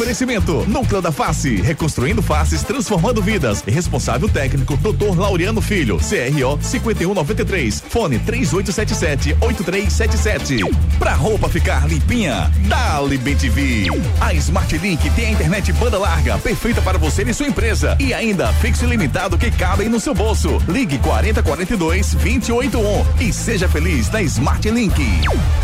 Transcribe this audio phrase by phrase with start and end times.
[0.00, 3.62] Oferecimento: Núcleo da Face, reconstruindo faces, transformando vidas.
[3.66, 5.14] Responsável técnico: Dr.
[5.14, 7.84] Laureano Filho, CRO 5193.
[7.86, 10.64] Fone 3877-8377.
[10.98, 13.88] Pra roupa ficar limpinha, Dali BTV.
[14.22, 17.94] A Smart Link tem a internet banda larga, perfeita para você e sua empresa.
[18.00, 20.62] E ainda fixo ilimitado que cabem no seu bolso.
[20.66, 25.04] Ligue 4042 281 e seja feliz na Smart Link.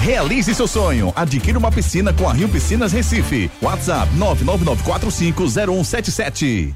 [0.00, 1.10] Realize seu sonho.
[1.16, 3.50] Adquira uma piscina com a Rio Piscinas Recife.
[3.62, 6.74] WhatsApp 999450177.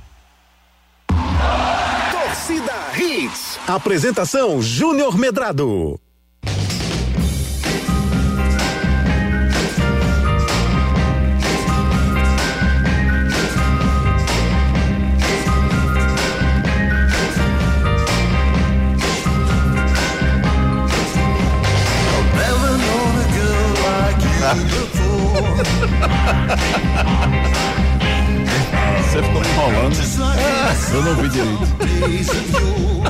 [2.13, 3.59] Torcida Hits.
[3.67, 5.99] Apresentação Júnior Medrado.
[29.03, 29.95] Você ficou enrolando.
[30.93, 31.61] Eu não vi direito.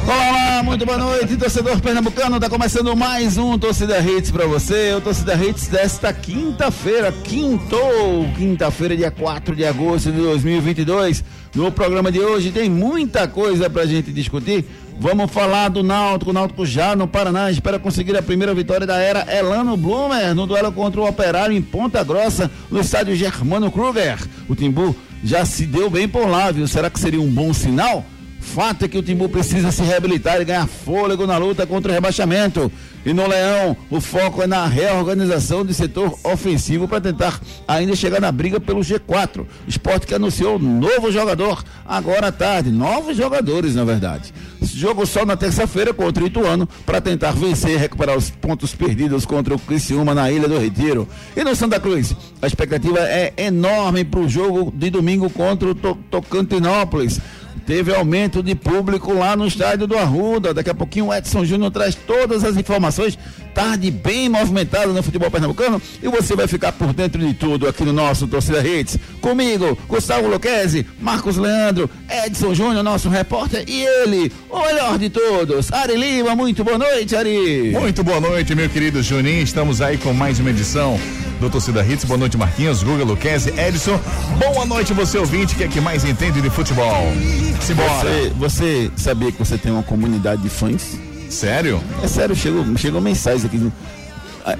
[0.05, 2.41] Olá, muito boa noite, torcedor pernambucano.
[2.41, 4.93] Tá começando mais um Torcida Hits pra você.
[4.95, 11.23] O Torcida Hits desta quinta-feira, quintou, quinta-feira, dia 4 de agosto de 2022.
[11.55, 14.65] No programa de hoje tem muita coisa pra gente discutir.
[15.01, 16.31] Vamos falar do Náutico.
[16.31, 20.47] O Náutico já no Paraná espera conseguir a primeira vitória da era Elano Blumer no
[20.47, 24.19] duelo contra o Operário em Ponta Grossa, no estádio Germano Kruger.
[24.49, 26.69] O Timbu já se deu bem por lá, viu?
[26.69, 28.05] Será que seria um bom sinal?
[28.41, 31.95] Fato é que o Timbu precisa se reabilitar e ganhar fôlego na luta contra o
[31.95, 32.73] rebaixamento.
[33.05, 38.21] E no Leão, o foco é na reorganização do setor ofensivo para tentar ainda chegar
[38.21, 39.47] na briga pelo G4.
[39.69, 42.71] Esporte que anunciou novo jogador agora à tarde.
[42.71, 44.35] Novos jogadores, na verdade.
[44.61, 49.25] Jogo só na terça-feira contra o Ituano para tentar vencer e recuperar os pontos perdidos
[49.25, 51.09] contra o Criciúma na Ilha do Retiro.
[51.35, 55.75] E no Santa Cruz, a expectativa é enorme para o jogo de domingo contra o
[55.75, 57.21] to Tocantinópolis
[57.61, 60.53] teve aumento de público lá no estádio do Arruda.
[60.53, 63.19] Daqui a pouquinho o Edson Júnior traz todas as informações.
[63.55, 67.85] Tarde bem movimentada no futebol pernambucano e você vai ficar por dentro de tudo aqui
[67.85, 68.99] no nosso Torcida Hits.
[69.21, 75.73] Comigo, Gustavo Luquezzi, Marcos Leandro, Edson Júnior, nosso repórter, e ele, o melhor de todos,
[75.73, 76.35] Ari Lima.
[76.35, 77.71] Muito boa noite, Ari.
[77.73, 79.43] Muito boa noite, meu querido Juninho.
[79.43, 80.99] Estamos aí com mais uma edição
[81.41, 82.05] do Torcida Hits.
[82.05, 83.99] Boa noite, Marquinhos, Guga, Luquezzi, Edson.
[84.39, 87.13] Boa noite, você ouvinte que é que mais entende de futebol.
[87.61, 87.89] Simbora.
[87.89, 90.99] Você, você sabia que você tem uma comunidade de fãs?
[91.31, 91.83] Sério?
[92.03, 93.73] É sério, chegou, chegou mensagens aqui.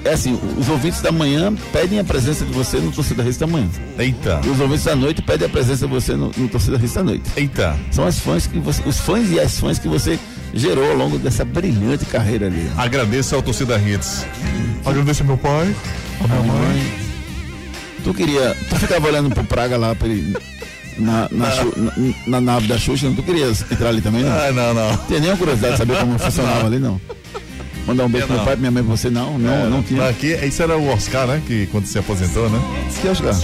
[0.05, 3.47] É assim, os ouvintes da manhã pedem a presença de você no Torcida Hits da
[3.47, 3.67] manhã.
[3.97, 4.41] Eita.
[4.43, 7.03] E os ouvintes da noite pedem a presença de você no, no Torcida Hits da
[7.03, 7.29] noite.
[7.35, 7.77] Eita.
[7.91, 10.19] São as fãs que você, os fãs e as fãs que você
[10.53, 12.69] gerou ao longo dessa brilhante carreira ali.
[12.77, 14.25] Agradeço ao Torcida Hits.
[14.85, 15.75] Agradeço ao meu pai,
[16.23, 16.93] a minha mãe.
[18.03, 18.55] Tu queria.
[18.69, 20.35] Tu ficava olhando pro Praga lá pra ele.
[20.97, 21.91] Na, na, Xu- na,
[22.27, 24.31] na nave da Xuxa, não tu queria entrar ali também, não?
[24.31, 24.97] Ah, não, não.
[24.97, 26.99] Tem nenhuma curiosidade de saber como funcionava ali, não?
[27.85, 29.37] Mandar um beijo pro meu pai, pra minha mãe, pra você, não?
[29.37, 30.07] Não, não tinha.
[30.07, 31.41] Aqui, isso era o Oscar, né?
[31.45, 32.59] Que quando se aposentou, né?
[33.01, 33.35] Que Oscar?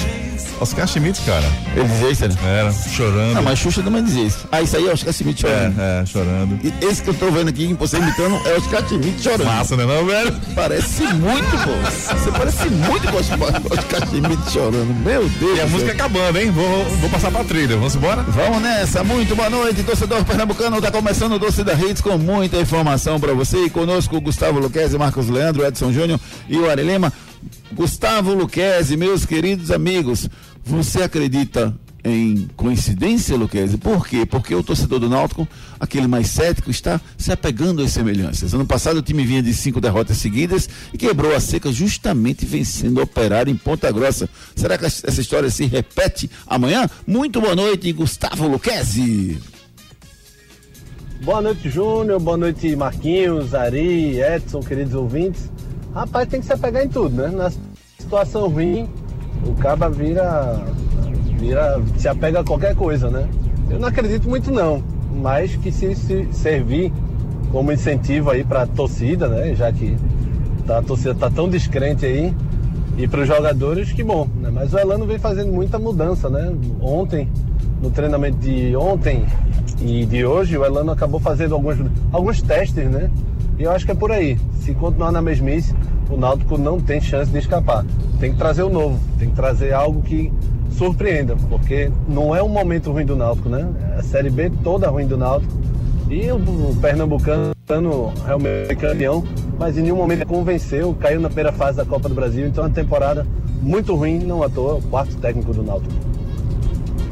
[0.60, 1.46] Oscar Schmidt, cara.
[1.76, 2.60] Ele dizia isso, né?
[2.60, 3.34] Era, chorando.
[3.36, 4.48] Não, mas Xuxa também dizia isso.
[4.52, 5.80] Ah, isso aí é Oscar Schmidt chorando.
[5.80, 6.60] É, é, chorando.
[6.64, 9.46] E esse que eu tô vendo aqui, você imitando, é Oscar Schmidt chorando.
[9.46, 10.36] Massa, né, não, velho?
[10.56, 12.16] Parece muito, pô.
[12.16, 14.94] Você parece muito com Oscar Schmidt chorando.
[15.04, 15.58] Meu Deus.
[15.58, 16.50] E a do música acabando, hein?
[16.50, 17.76] Vou, vou passar pra trilha.
[17.76, 18.24] Vamos embora?
[18.24, 20.82] Vamos nessa, muito boa noite, torcedor pernambucano.
[20.82, 23.66] Tá começando o Torcida Hits com muita informação para você.
[23.66, 27.14] E conosco Gustavo Luquezzi, Marcos Leandro, Edson Júnior e o Ari Lima.
[27.72, 30.28] Gustavo Luquezzi, meus queridos amigos,
[30.66, 31.74] você acredita
[32.04, 33.78] em coincidência, Luquezzi?
[33.78, 34.26] Por quê?
[34.26, 35.48] Porque o torcedor do Náutico,
[35.80, 38.54] aquele mais cético, está se apegando às semelhanças.
[38.54, 42.98] Ano passado o time vinha de cinco derrotas seguidas e quebrou a seca justamente vencendo
[42.98, 44.30] o Operário em Ponta Grossa.
[44.58, 46.90] Será que essa história se repete amanhã?
[47.08, 49.38] Muito boa noite, Gustavo Luquezzi.
[51.24, 52.20] Boa noite, Júnior.
[52.20, 55.52] Boa noite, Marquinhos, Ari, Edson, queridos ouvintes.
[55.94, 57.28] Rapaz, tem que se apegar em tudo, né?
[57.30, 57.52] Na
[58.00, 58.88] situação ruim,
[59.46, 60.64] o caba vira,
[61.40, 63.28] vira, se apega a qualquer coisa, né?
[63.70, 64.82] Eu não acredito muito não,
[65.22, 66.94] mas que se, se servir
[67.52, 69.54] como incentivo aí para a torcida, né?
[69.56, 69.98] Já que
[70.66, 72.34] tá- a torcida tá tão descrente aí
[72.98, 74.50] e para os jogadores, que bom, né?
[74.52, 76.54] Mas o Elano vem fazendo muita mudança, né?
[76.80, 77.28] Ontem,
[77.82, 79.26] no treinamento de ontem
[79.82, 81.78] e de hoje, o Elano acabou fazendo alguns,
[82.12, 83.10] alguns testes, né?
[83.60, 84.38] E eu acho que é por aí.
[84.60, 85.74] Se continuar na mesmice,
[86.10, 87.86] o Náutico não tem chance de escapar.
[88.20, 90.32] Tem que trazer o novo, tem que trazer algo que
[90.72, 93.68] surpreenda, porque não é um momento ruim do Náutico, né?
[93.98, 95.54] A Série B toda ruim do Náutico.
[96.10, 97.54] E o, o Pernambucano
[98.26, 99.24] realmente é campeão,
[99.60, 102.68] mas em nenhum momento convenceu, caiu na primeira fase da Copa do Brasil, então é
[102.68, 103.26] uma temporada
[103.62, 105.94] muito ruim, não à toa, o quarto técnico do Náutico.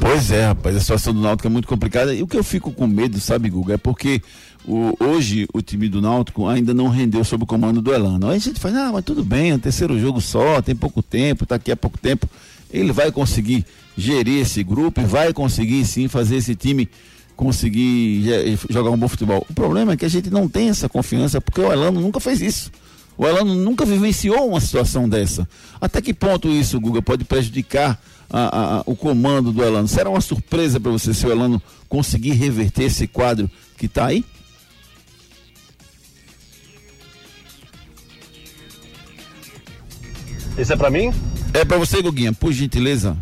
[0.08, 2.14] Pois é, rapaz, a situação do Náutico é muito complicada.
[2.14, 4.22] E o que eu fico com medo, sabe, Guga, é porque
[4.64, 8.28] o, hoje o time do Náutico ainda não rendeu sob o comando do Elano.
[8.28, 11.02] Aí a gente fala, ah, mas tudo bem, é um terceiro jogo só, tem pouco
[11.02, 12.28] tempo, tá aqui há pouco tempo.
[12.72, 13.66] Ele vai conseguir
[13.98, 16.88] gerir esse grupo e vai conseguir sim fazer esse time
[17.34, 19.44] conseguir jogar um bom futebol.
[19.50, 22.40] O problema é que a gente não tem essa confiança porque o Elano nunca fez
[22.40, 22.70] isso.
[23.18, 25.48] O Elano nunca vivenciou uma situação dessa.
[25.80, 27.98] Até que ponto isso, Guga, pode prejudicar
[28.28, 29.88] a, a, o comando do Elano?
[29.88, 34.24] Será uma surpresa para você se o Elano conseguir reverter esse quadro que está aí?
[40.58, 41.12] Esse é para mim?
[41.52, 43.16] É para você, Guguinha, por gentileza.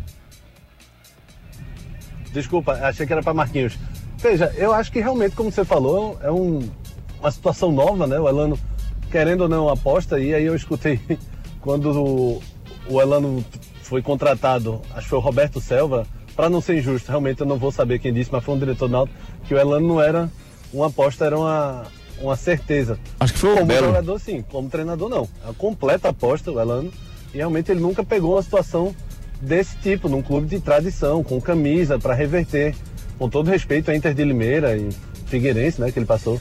[2.33, 3.79] Desculpa, achei que era para Marquinhos.
[4.19, 6.69] Veja, eu acho que realmente, como você falou, é um,
[7.21, 8.19] uma situação nova, né?
[8.19, 8.59] O Elano,
[9.15, 10.19] querendo ou não, aposta.
[10.19, 10.99] E aí eu escutei
[11.63, 12.43] quando o,
[12.89, 13.45] o Elano
[13.81, 17.57] foi contratado, acho que foi o Roberto Selva, para não ser injusto, realmente eu não
[17.57, 20.29] vou saber quem disse, mas foi um diretor do Náutico, que o Elano não era
[20.73, 21.85] uma aposta, era uma,
[22.21, 22.99] uma certeza.
[23.21, 23.87] Acho que foi o Como Belo.
[23.87, 24.43] jogador, sim.
[24.51, 25.29] Como treinador, não.
[25.45, 26.93] É uma completa aposta, o Elano.
[27.33, 28.93] E realmente ele nunca pegou uma situação
[29.41, 32.75] desse tipo, num clube de tradição, com camisa para reverter.
[33.17, 34.89] Com todo respeito a Inter de Limeira e
[35.27, 36.41] Figueirense, né, que ele passou.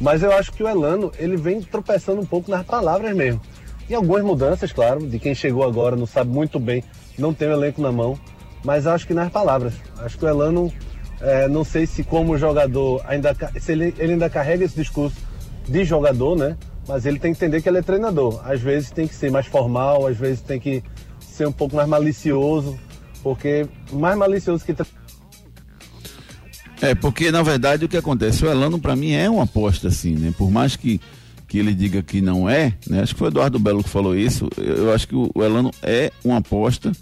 [0.00, 3.40] Mas eu acho que o Elano, ele vem tropeçando um pouco nas palavras mesmo.
[3.88, 6.82] E algumas mudanças, claro, de quem chegou agora não sabe muito bem,
[7.18, 8.18] não tem o elenco na mão,
[8.64, 9.74] mas acho que nas palavras.
[9.98, 10.72] Acho que o Elano,
[11.20, 15.16] é, não sei se como jogador, ainda, se ele, ele ainda carrega esse discurso
[15.68, 16.56] de jogador, né?
[16.86, 18.40] Mas ele tem que entender que ele é treinador.
[18.44, 20.82] Às vezes tem que ser mais formal, às vezes tem que
[21.20, 22.78] ser um pouco mais malicioso,
[23.22, 24.74] porque mais malicioso que
[26.82, 30.14] é, porque na verdade o que acontece, o Elano para mim é uma aposta assim,
[30.14, 30.34] né?
[30.36, 31.00] Por mais que,
[31.46, 33.02] que ele diga que não é, né?
[33.02, 35.70] Acho que foi Eduardo Belo que falou isso, eu, eu acho que o, o Elano
[35.82, 36.92] é uma aposta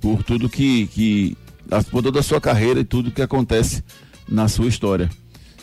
[0.00, 1.36] por tudo que, que
[1.90, 3.82] por toda a sua carreira e tudo que acontece
[4.28, 5.10] na sua história.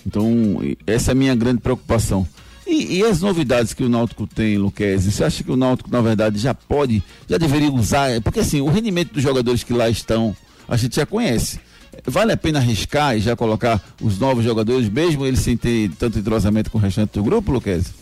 [0.05, 2.27] Então, essa é a minha grande preocupação.
[2.67, 6.01] E, e, as novidades que o Náutico tem, Luquezzi, você acha que o Náutico, na
[6.01, 8.19] verdade, já pode, já deveria usar?
[8.21, 10.35] Porque assim, o rendimento dos jogadores que lá estão,
[10.67, 11.59] a gente já conhece.
[12.07, 16.19] Vale a pena arriscar e já colocar os novos jogadores, mesmo eles sem ter tanto
[16.19, 17.93] entrosamento com o restante do grupo, Luquezzi?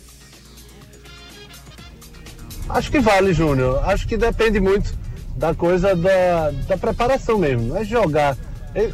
[2.68, 3.82] Acho que vale, Júnior.
[3.84, 4.94] Acho que depende muito
[5.36, 7.68] da coisa da, da preparação mesmo.
[7.68, 8.36] Não é jogar.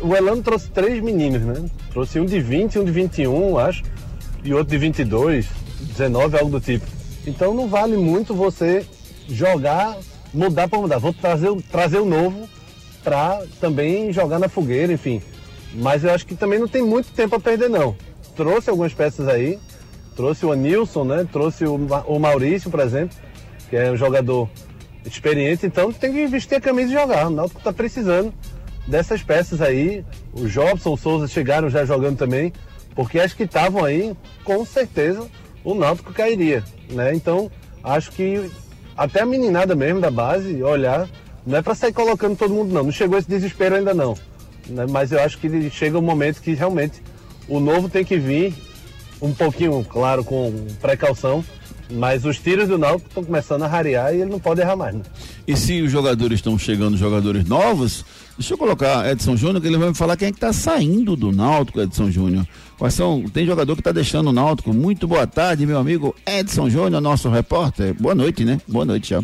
[0.03, 1.69] O Elano trouxe três meninos, né?
[1.91, 3.83] Trouxe um de 20, um de 21, acho,
[4.45, 5.47] e outro de 22,
[5.81, 6.87] 19, algo do tipo.
[7.27, 8.87] Então não vale muito você
[9.29, 9.97] jogar,
[10.33, 10.99] mudar por mudar.
[10.99, 12.49] Vou trazer, trazer o novo
[13.03, 15.23] para também jogar na fogueira, enfim.
[15.75, 17.97] Mas eu acho que também não tem muito tempo a perder, não.
[18.37, 19.59] Trouxe algumas peças aí,
[20.17, 21.27] trouxe o Anilson, né?
[21.31, 21.77] Trouxe o,
[22.07, 23.17] o Maurício, por exemplo,
[23.69, 24.49] que é um jogador
[25.05, 27.29] experiente, então tem que vestir a camisa e jogar.
[27.29, 28.33] O Náutico está precisando
[28.87, 30.05] dessas peças aí.
[30.33, 32.53] O Jobson, o Souza chegaram já jogando também,
[32.95, 34.15] porque as que estavam aí,
[34.45, 35.27] com certeza
[35.63, 37.15] o Náutico cairia, né?
[37.15, 37.51] Então,
[37.85, 38.51] acho que
[38.97, 41.09] até a meninada mesmo da base olhar,
[41.47, 44.17] não é para sair colocando todo mundo não, não chegou esse desespero ainda não,
[44.69, 44.87] né?
[44.89, 47.03] Mas eu acho que chega um momento que realmente
[47.49, 48.55] o novo tem que vir
[49.21, 51.45] um pouquinho, claro, com precaução,
[51.91, 54.95] mas os tiros do Náutico estão começando a rarear e ele não pode errar mais.
[54.95, 55.03] Né?
[55.47, 58.05] E se os jogadores estão chegando, jogadores novos,
[58.39, 61.17] deixa eu colocar Edson Júnior, que ele vai me falar quem é que está saindo
[61.17, 62.47] do Náutico, Edson Júnior.
[62.79, 63.25] Quais são?
[63.29, 64.73] Tem jogador que está deixando o Náutico.
[64.73, 67.95] Muito boa tarde, meu amigo Edson Júnior, nosso repórter.
[67.95, 68.61] Boa noite, né?
[68.67, 69.23] Boa noite, já.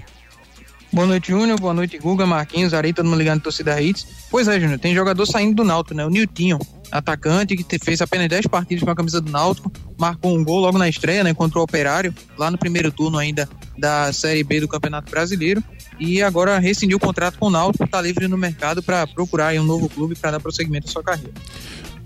[0.96, 1.60] Boa noite, Júnior.
[1.60, 4.06] Boa noite, Guga, Marquinhos, Ari, todo mundo ligando torcida Hits.
[4.30, 6.06] Pois é, Júnior, tem jogador saindo do Náutico, né?
[6.06, 6.58] O Niltinho,
[6.90, 10.78] atacante que fez apenas 10 partidas com a camisa do Náutico, marcou um gol logo
[10.78, 14.68] na estreia, né, contra o Operário, lá no primeiro turno ainda da Série B do
[14.68, 15.62] Campeonato Brasileiro,
[16.00, 19.64] e agora rescindiu o contrato com o Náutico, está livre no mercado para procurar um
[19.64, 21.34] novo clube para dar prosseguimento à sua carreira.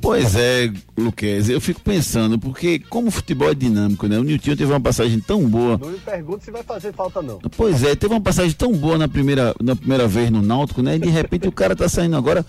[0.01, 4.19] Pois é, Luquez, eu fico pensando, porque como o futebol é dinâmico, né?
[4.19, 5.77] O Nilton teve uma passagem tão boa.
[5.77, 7.39] Não me pergunte se vai fazer falta, não.
[7.57, 10.97] Pois é, teve uma passagem tão boa na primeira, na primeira vez no Náutico, né?
[10.97, 12.45] E de repente o cara tá saindo agora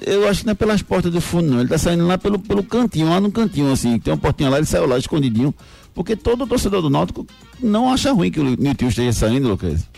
[0.00, 1.60] eu acho que não é pelas portas do fundo, não.
[1.60, 3.98] Ele tá saindo lá pelo, pelo cantinho, lá no cantinho, assim.
[3.98, 5.54] Tem uma portinha lá, ele saiu lá escondidinho.
[5.94, 7.26] Porque todo torcedor do Náutico
[7.60, 9.88] não acha ruim que o Nilton esteja saindo, Lucas.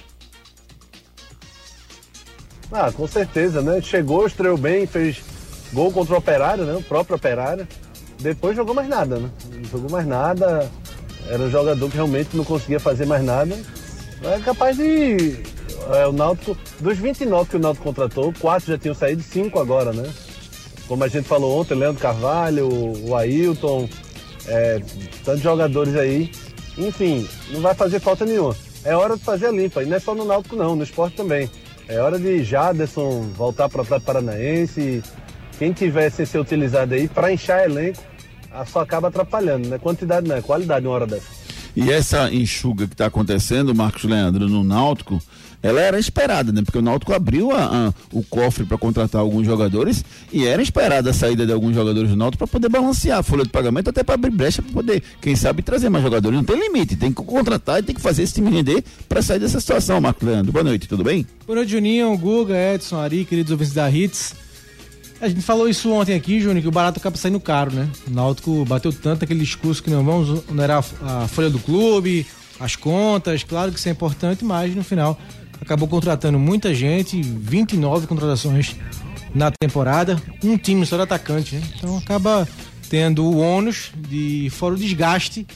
[2.71, 3.81] Ah, com certeza, né?
[3.81, 5.23] Chegou, estreou bem, fez
[5.73, 6.75] gol contra o Operário, né?
[6.75, 7.67] O próprio Operário.
[8.21, 9.31] Depois jogou mais nada, né?
[9.53, 10.71] Não jogou mais nada.
[11.29, 13.57] Era um jogador que realmente não conseguia fazer mais nada.
[14.23, 15.43] É capaz de
[15.95, 19.93] é, o Náutico, dos 29 que o Náutico contratou, quatro já tinham saído, cinco agora,
[19.93, 20.11] né?
[20.89, 23.89] Como a gente falou ontem, Leandro Carvalho, o Ailton,
[24.47, 24.81] é,
[25.25, 26.31] tantos jogadores aí.
[26.79, 28.55] Enfim, não vai fazer falta nenhuma.
[28.85, 29.83] É hora de fazer a limpa.
[29.83, 31.51] E não é só no Náutico não, no esporte também.
[31.89, 35.03] É hora de Jaderson voltar para o Paranaense,
[35.59, 38.03] quem tiver sem ser utilizado aí para inchar elenco,
[38.67, 39.79] só acaba atrapalhando, né?
[39.79, 41.47] Quantidade não é, qualidade uma hora dessa.
[41.75, 45.21] E essa enxuga que está acontecendo, Marcos Leandro, no Náutico,
[45.63, 46.63] ela era esperada, né?
[46.63, 51.11] Porque o Náutico abriu a, a, o cofre para contratar alguns jogadores e era esperada
[51.11, 54.03] a saída de alguns jogadores do Náutico para poder balancear a folha de pagamento, até
[54.03, 56.37] para abrir brecha para poder, quem sabe, trazer mais jogadores.
[56.37, 59.39] Não tem limite, tem que contratar e tem que fazer esse time render para sair
[59.39, 60.53] dessa situação, Marcos Leandro.
[60.53, 61.27] Boa noite, tudo bem?
[61.47, 64.46] Boa noite, Juninho, Guga, Edson, Ari, queridos ouvintes da Hits.
[65.21, 67.89] A gente falou isso ontem aqui, Júnior, que o barato acaba saindo caro, né?
[68.07, 72.27] O Náutico bateu tanto aquele discurso que não vamos onerar a, folha do clube,
[72.61, 75.19] as contas, claro que isso é importante, mas no final
[75.61, 78.77] acabou contratando muita gente, 29 contratações
[79.35, 81.63] na temporada, um time só de atacante, né?
[81.77, 82.47] Então acaba
[82.91, 85.47] tendo o ônus de fora o desgaste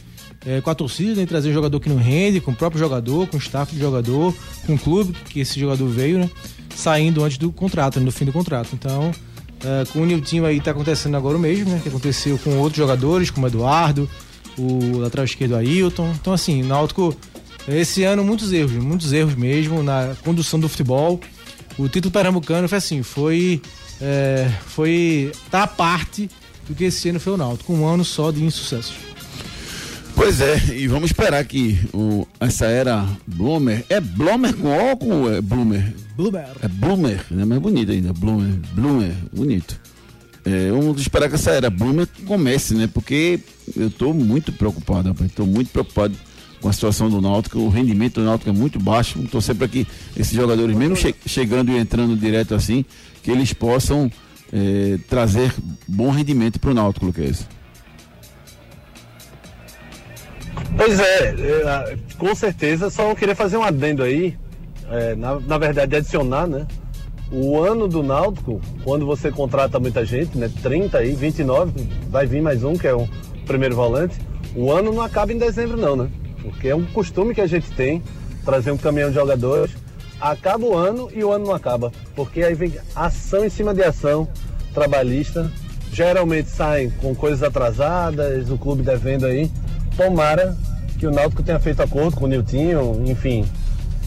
[0.44, 1.26] é, com a torcida, né?
[1.26, 4.34] trazer jogador que não rende, com o próprio jogador, com o staff do jogador,
[4.66, 6.30] com o clube que esse jogador veio, né?
[6.74, 8.70] Saindo antes do contrato, no fim do contrato.
[8.72, 9.12] Então,
[9.60, 11.80] Uh, com o Niltinho aí tá acontecendo agora o mesmo, né?
[11.82, 14.08] Que aconteceu com outros jogadores, como o Eduardo,
[14.58, 16.12] o lateral esquerdo Ailton.
[16.18, 17.14] Então, assim, Náutico,
[17.68, 21.20] esse ano, muitos erros, muitos erros mesmo na condução do futebol.
[21.78, 23.60] O título pernambucano foi assim, foi.
[24.00, 25.32] É, foi.
[25.50, 26.30] tá à parte
[26.66, 28.94] do que esse ano foi o Náutico, um ano só de insucessos.
[30.20, 33.82] Pois é, e vamos esperar que o, essa era Bloomer.
[33.88, 35.94] É Bloomer com O ou com é Bloomer?
[36.14, 36.46] Bloomer.
[36.60, 38.12] É Bloomer, é mais bonito ainda.
[38.12, 39.80] Bloomer, Bloomer, bonito.
[40.44, 42.86] É, vamos esperar que essa era Bloomer comece, né?
[42.86, 43.40] Porque
[43.74, 45.30] eu estou muito preocupado, rapaz.
[45.30, 46.14] Estou muito preocupado
[46.60, 47.58] com a situação do Náutico.
[47.58, 49.18] O rendimento do Náutico é muito baixo.
[49.20, 52.84] Estou sempre aqui, esses jogadores, mesmo che chegando e entrando direto assim,
[53.22, 54.12] que eles possam
[54.52, 55.50] é, trazer
[55.88, 57.46] bom rendimento para o Náutico, Lucas.
[60.76, 64.36] Pois é, é, com certeza, só queria fazer um adendo aí,
[64.90, 66.66] é, na, na verdade adicionar, né?
[67.32, 70.50] O ano do Náutico, quando você contrata muita gente, né?
[70.62, 71.72] 30 aí, 29,
[72.08, 73.08] vai vir mais um, que é o
[73.46, 74.18] primeiro volante.
[74.54, 76.10] O ano não acaba em dezembro, não, né?
[76.42, 78.02] Porque é um costume que a gente tem,
[78.44, 79.72] trazer um caminhão de jogadores.
[80.20, 81.92] Acaba o ano e o ano não acaba.
[82.16, 84.28] Porque aí vem ação em cima de ação
[84.74, 85.50] trabalhista.
[85.92, 89.50] Geralmente saem com coisas atrasadas, o clube devendo aí.
[89.96, 90.56] Tomara
[90.98, 93.46] que o Náutico tenha feito acordo com o Niltinho, enfim,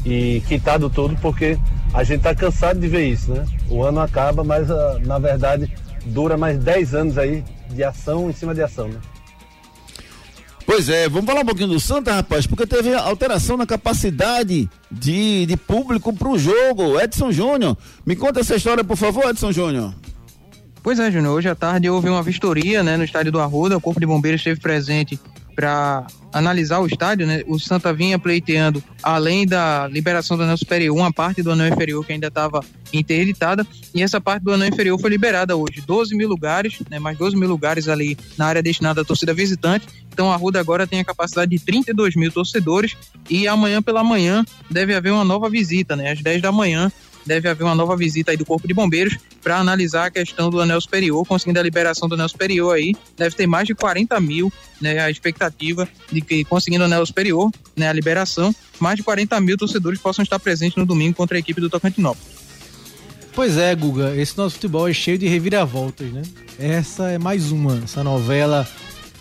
[0.06, 1.58] e quitado tudo, porque
[1.94, 3.46] a gente está cansado de ver isso, né?
[3.70, 5.72] O ano acaba, mas uh, na verdade
[6.06, 9.00] dura mais 10 anos aí de ação em cima de ação, né?
[10.66, 15.46] Pois é, vamos falar um pouquinho do Santa, rapaz, porque teve alteração na capacidade de,
[15.46, 17.00] de público para o jogo.
[17.00, 19.94] Edson Júnior, me conta essa história, por favor, Edson Júnior.
[20.82, 23.82] Pois é, Júnior, hoje à tarde houve uma vistoria né, no estádio do Arruda, o
[23.82, 25.20] Corpo de Bombeiros esteve presente
[25.56, 27.44] para analisar o estádio, né?
[27.48, 32.06] O Santa vinha pleiteando, além da liberação do anel superior, uma parte do anel inferior
[32.06, 35.82] que ainda estava interditada, e essa parte do anel inferior foi liberada hoje.
[35.86, 37.00] 12 mil lugares, né?
[37.00, 39.88] Mais 12 mil lugares ali na área destinada à torcida visitante.
[40.12, 42.96] Então a Ruda agora tem a capacidade de 32 mil torcedores
[43.30, 46.12] e amanhã pela manhã deve haver uma nova visita, né?
[46.12, 46.92] Às 10 da manhã
[47.26, 50.60] deve haver uma nova visita aí do Corpo de Bombeiros para analisar a questão do
[50.62, 54.52] anel superior, conseguindo a liberação do anel superior aí, deve ter mais de 40 mil,
[54.80, 59.40] né, a expectativa de que conseguindo o anel superior, né, a liberação, mais de 40
[59.42, 62.44] mil torcedores possam estar presentes no domingo contra a equipe do Tocantinópolis.
[63.34, 66.22] Pois é, Guga, esse nosso futebol é cheio de reviravoltas, né?
[66.60, 68.68] Essa é mais uma, essa novela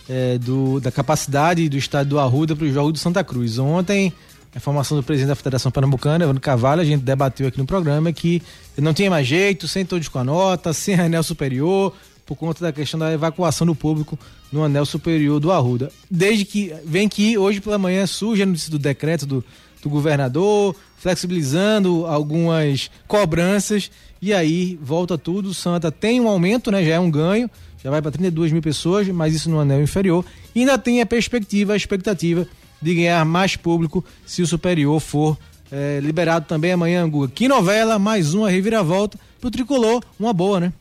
[0.06, 3.59] é, do, da capacidade do estádio do Arruda para o jogo do Santa Cruz.
[3.59, 4.12] Ontem
[4.54, 8.12] a informação do presidente da Federação Pernambucana, Evandro Cavalho, a gente debateu aqui no programa
[8.12, 8.42] que
[8.76, 11.94] não tinha mais jeito, sem todos com a nota, sem anel superior,
[12.26, 14.18] por conta da questão da evacuação do público
[14.52, 15.90] no anel superior do Arruda.
[16.11, 19.42] Desde que vem que hoje pela manhã surge a notícia do decreto do,
[19.82, 23.90] do governador, flexibilizando algumas cobranças,
[24.21, 25.54] e aí volta tudo.
[25.54, 26.85] Santa tem um aumento, né?
[26.85, 27.50] Já é um ganho,
[27.82, 30.25] já vai para 32 mil pessoas, mas isso no anel inferior.
[30.54, 32.47] E ainda tem a perspectiva, a expectativa
[32.83, 35.39] de ganhar mais público se o superior for
[35.71, 37.33] é, liberado também amanhã, Guga.
[37.35, 40.73] Que novela, mais uma reviravolta pro tricolor, uma boa, né?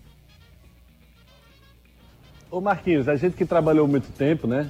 [2.50, 4.70] Ô Marquinhos, a gente que trabalhou muito tempo, né,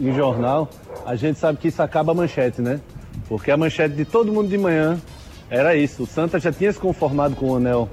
[0.00, 0.68] em jornal,
[1.06, 2.80] a gente sabe que isso acaba a manchete, né?
[3.28, 5.00] Porque a manchete de todo mundo de manhã
[5.48, 6.02] era isso.
[6.02, 7.88] O Santa já tinha se conformado com o anel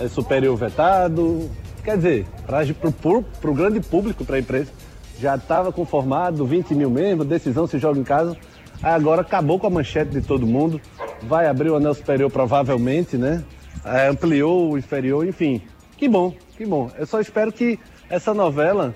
[0.00, 1.50] é, superior vetado.
[1.84, 4.72] Quer dizer, para o grande público, para a imprensa,
[5.20, 8.36] já estava conformado, 20 mil mesmo, decisão se joga em casa.
[8.82, 10.80] Agora acabou com a manchete de todo mundo,
[11.22, 13.42] vai abrir o anel superior provavelmente, né?
[13.84, 15.62] É, ampliou o inferior, enfim.
[15.96, 16.90] Que bom, que bom.
[16.98, 17.78] Eu só espero que
[18.10, 18.94] essa novela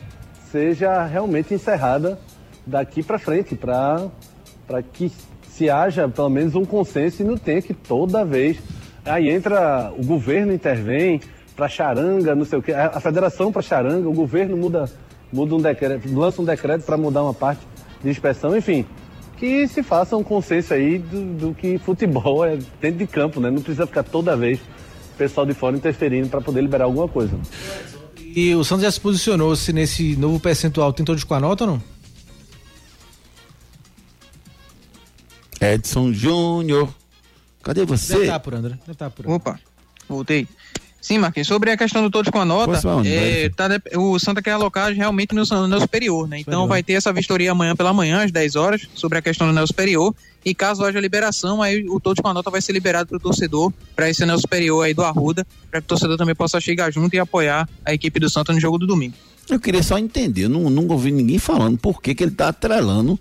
[0.50, 2.18] seja realmente encerrada
[2.66, 5.10] daqui para frente, para que
[5.48, 8.58] se haja pelo menos um consenso e não tenha que toda vez.
[9.04, 11.20] Aí entra, o governo intervém,
[11.56, 12.72] para charanga, não sei o quê.
[12.72, 14.84] A federação para charanga, o governo muda,
[15.32, 17.60] muda um decreto, lança um decreto para mudar uma parte
[18.02, 18.84] de inspeção, enfim.
[19.36, 23.50] Que se faça um consenso aí do, do que futebol é dentro de campo, né?
[23.50, 27.38] Não precisa ficar toda vez o pessoal de fora interferindo para poder liberar alguma coisa.
[28.34, 31.64] E o Santos já se posicionou se nesse novo percentual tem todos com a nota
[31.64, 31.82] ou não?
[35.60, 36.88] Edson Júnior.
[37.62, 38.12] Cadê você?
[38.12, 38.78] Deve estar apurando, né?
[38.80, 39.34] Deve estar apurando.
[39.34, 39.60] Opa,
[40.08, 40.46] voltei.
[41.00, 44.42] Sim, Marquinhos, sobre a questão do todos com a nota, não, é, tá o Santa
[44.42, 46.40] quer alocar realmente no, no anel superior, né?
[46.40, 46.68] Então Superior.
[46.68, 49.66] vai ter essa vistoria amanhã pela manhã, às 10 horas, sobre a questão do anel
[49.66, 50.14] superior.
[50.44, 53.20] E caso haja liberação, aí o todos com a nota vai ser liberado para o
[53.20, 56.90] torcedor, para esse anel superior aí do Arruda, para que o torcedor também possa chegar
[56.92, 59.14] junto e apoiar a equipe do Santa no jogo do domingo.
[59.48, 62.48] Eu queria só entender, eu não, nunca ouvi ninguém falando por que, que ele tá
[62.48, 63.18] atrelando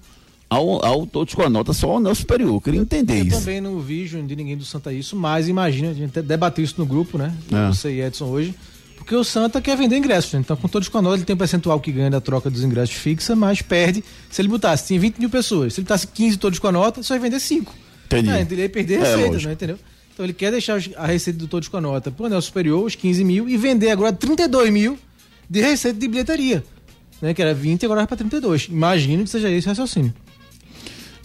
[0.50, 2.54] ao, ao todos com a nota só ao anel superior.
[2.56, 3.40] Eu queria entender Eu isso.
[3.40, 6.76] também não vi de ninguém do Santa isso, mas imagina, a gente até debateu isso
[6.78, 7.34] no grupo, né?
[7.52, 7.68] É.
[7.68, 8.54] Você e Edson hoje.
[8.98, 10.40] Porque o Santa quer vender ingressos, né?
[10.42, 12.62] então com todos com a nota ele tem um percentual que ganha da troca dos
[12.64, 14.04] ingressos fixa, mas perde.
[14.30, 17.02] Se ele botasse, tinha 20 mil pessoas, se ele botasse 15 todos com a nota,
[17.04, 17.74] só ia vender 5.
[18.08, 18.30] Entendi.
[18.30, 19.48] É, ele ia perder É, receita, lógico.
[19.48, 19.54] né?
[19.54, 19.80] Entendeu?
[20.14, 22.96] Então ele quer deixar a receita do todos com a nota pro anel superior, os
[22.96, 24.98] 15 mil, e vender agora 32 mil
[25.50, 26.64] de receita de bilheteria.
[27.22, 27.34] Né?
[27.34, 28.68] Que era 20 e agora vai pra 32.
[28.70, 30.14] Imagino que seja esse o raciocínio.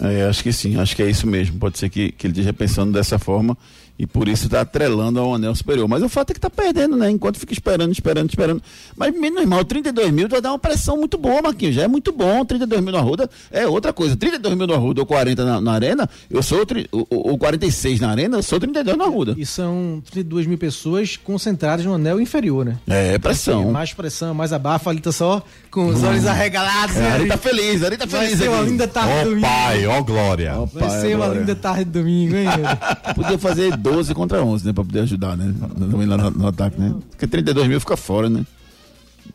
[0.02, 1.58] É, acho que sim, acho que é isso mesmo.
[1.58, 3.56] Pode ser que, que ele esteja pensando dessa forma
[4.02, 5.86] e por isso está atrelando ao anel superior.
[5.86, 7.08] Mas o fato é que está perdendo, né?
[7.08, 8.60] Enquanto fica esperando, esperando, esperando.
[8.96, 11.76] Mas, meu irmão, 32 mil vai dar uma pressão muito boa, Marquinhos.
[11.76, 12.44] Já é muito bom.
[12.44, 14.16] 32 mil no Arruda é outra coisa.
[14.16, 16.66] 32 mil no Arruda ou 40 na, na Arena, eu sou.
[16.90, 19.36] Ou, ou 46 na Arena, eu sou 32 no Arruda.
[19.38, 22.78] E são 32 mil pessoas concentradas no anel inferior, né?
[22.88, 23.70] É, pressão.
[23.70, 26.96] Mais pressão, mais abafa, ali tá só com os olhos arregalados.
[26.96, 27.12] É, né?
[27.12, 28.70] Ari tá feliz, Ari tá Vai feliz ser uma aqui.
[28.70, 29.46] linda tarde de Ó domingo.
[29.46, 30.54] pai, ó glória.
[30.58, 32.48] Ó, Vai pai, ser uma linda tarde de domingo, hein?
[33.14, 34.72] Podia fazer 12 contra 11, né?
[34.72, 35.54] Pra poder ajudar, né?
[35.78, 36.94] Também lá no, no ataque, né?
[37.10, 38.44] Porque 32 mil fica fora, né?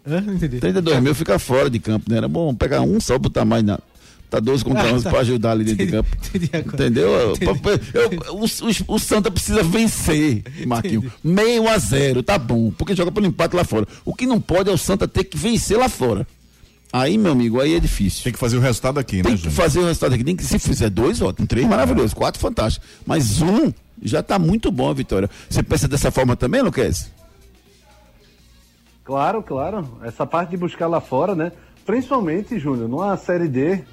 [0.05, 0.21] Hã?
[0.21, 0.59] Não entendi.
[0.59, 2.17] 32 mil fica fora de campo, né?
[2.17, 3.79] Era bom pegar um só, botar mais na.
[4.29, 5.09] Tá 12 contra Ah, 11 tá.
[5.09, 6.09] pra ajudar ali dentro de campo.
[6.35, 6.49] Entendi.
[6.53, 7.07] Entendeu?
[7.07, 7.33] Eu-
[7.93, 11.05] eu- o, o- o Santa precisa vencer, Marquinhos.
[11.23, 12.69] Meio a zero, tá bom.
[12.71, 13.87] Porque joga pelo empate lá fora.
[14.03, 16.27] O que não pode é o Santa ter que vencer lá fora.
[16.91, 18.23] Aí, meu amigo, aí é difícil.
[18.23, 20.23] Tem que fazer o resultado aqui, né, Tem que fazer o resultado aqui.
[20.23, 21.45] Tem que, se fizer dois, ótimo.
[21.45, 22.15] Três, maravilhoso.
[22.15, 22.85] Quatro, fantástico.
[23.05, 25.29] Mas um já tá muito bom a vitória.
[25.49, 27.11] Você pensa dessa forma também, Luquez?
[29.03, 29.99] Claro, claro.
[30.03, 31.51] Essa parte de buscar lá fora, né?
[31.85, 33.83] Principalmente, Júnior, numa Série D,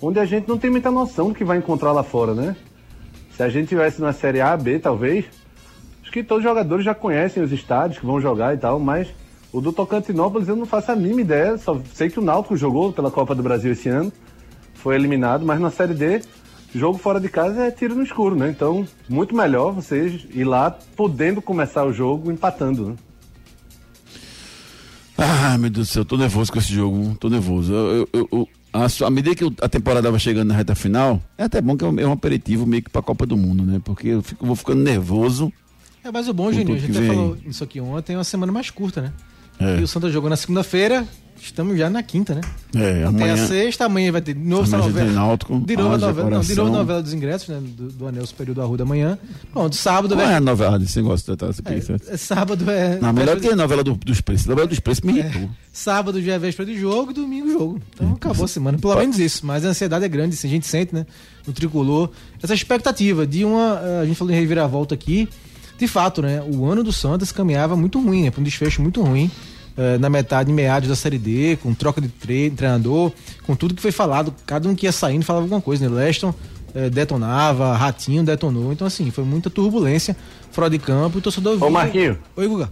[0.00, 2.56] onde a gente não tem muita noção do que vai encontrar lá fora, né?
[3.36, 5.24] Se a gente tivesse na Série A, B, talvez,
[6.02, 9.08] acho que todos os jogadores já conhecem os estádios que vão jogar e tal, mas
[9.56, 12.92] o do Tocantinópolis eu não faço a mínima ideia, só sei que o Náutico jogou
[12.92, 14.12] pela Copa do Brasil esse ano,
[14.74, 16.20] foi eliminado, mas na Série D,
[16.74, 18.50] jogo fora de casa é tiro no escuro, né?
[18.50, 22.94] Então, muito melhor vocês ir lá podendo começar o jogo empatando, né?
[25.16, 27.16] Ai, meu Deus do céu, tô nervoso com esse jogo.
[27.20, 27.72] Tô nervoso.
[27.72, 31.44] Eu, eu- eu- a, à medida que a temporada vai chegando na reta final, é
[31.44, 33.80] até bom que é um, é um aperitivo meio que pra Copa do Mundo, né?
[33.84, 35.52] Porque eu fico, vou ficando nervoso.
[36.02, 38.50] É, mas o bom, Juninho, a gente até falou isso aqui ontem, é uma semana
[38.50, 39.12] mais curta, né?
[39.58, 39.80] É.
[39.80, 41.06] E o Santa jogou na segunda-feira,
[41.40, 42.40] estamos já na quinta, né?
[42.74, 45.12] É, Tem a sexta, amanhã vai ter de novo essa tem novela.
[45.12, 47.60] Náutico, de novo a Haja novela, não, de novo a novela dos ingressos, né?
[47.62, 49.16] Do, do Anel Superior do Arruda amanhã.
[49.52, 50.34] Pronto, sábado Qual vai.
[50.34, 52.08] é a novela desse negócio de aqui, certo?
[52.10, 52.98] É, sábado é.
[53.00, 54.46] Não, melhor que a novela do- dos preços.
[54.46, 55.42] A novela dos preços me irritou.
[55.42, 57.80] de- Sábado já é véspera de jogo, domingo jogo.
[57.94, 58.78] Então acabou a semana.
[58.78, 59.44] Pelo menos isso.
[59.46, 61.04] Mas a ansiedade é grande, assim, a gente sente, né?
[61.46, 62.10] No tricolor.
[62.42, 63.80] Essa expectativa de uma.
[63.82, 65.28] eh, A gente falou em reviravolta aqui.
[65.78, 66.42] De fato, né?
[66.42, 68.30] O ano do Santos caminhava muito ruim, né?
[68.30, 69.30] Para um desfecho muito ruim.
[69.76, 73.10] eh, na metade, em meados da Série D, com troca de tre- treinador,
[73.44, 75.96] com tudo que foi falado, cada um que ia saindo falava alguma coisa, né?
[75.96, 76.32] Leston
[76.76, 80.16] eh, detonava, Ratinho detonou, então assim, foi muita turbulência
[80.52, 82.70] fora de campo e o torcedor Ô Marquinho, Oi, Guga.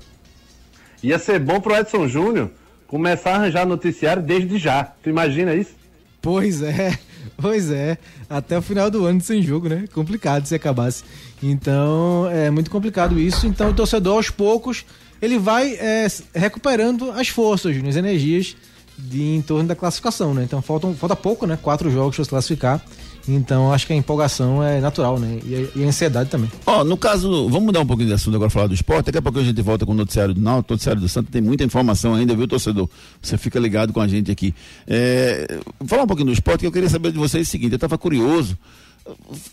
[1.02, 2.50] ia ser bom pro Edson Júnior
[2.86, 4.84] começar a arranjar noticiário desde já.
[4.84, 5.72] Tu imagina isso?
[6.20, 6.96] Pois é,
[7.36, 7.98] pois é.
[8.28, 9.84] Até o final do ano sem jogo, né?
[9.92, 11.04] Complicado se acabasse.
[11.42, 13.46] Então, é muito complicado isso.
[13.46, 14.84] Então, o torcedor, aos poucos,
[15.20, 18.56] ele vai é, recuperando as forças, as energias
[18.96, 20.44] de, em torno da classificação, né?
[20.44, 21.58] Então, faltam, falta pouco, né?
[21.60, 22.84] Quatro jogos para se classificar.
[23.28, 25.38] Então, acho que a empolgação é natural, né?
[25.44, 26.50] E, a- ansiedade também.
[26.66, 29.06] Ó, no caso, vamos mudar um pouquinho de assunto agora, falar do esporte.
[29.06, 31.30] Daqui a pouco a gente volta com o noticiário do Náutico, noticiário do Santos.
[31.30, 32.88] Tem muita informação ainda, viu, torcedor?
[33.22, 34.54] Você fica ligado com a gente aqui.
[34.86, 37.76] É, falar um pouquinho do esporte, que eu queria saber de vocês o seguinte: eu
[37.76, 38.58] estava curioso.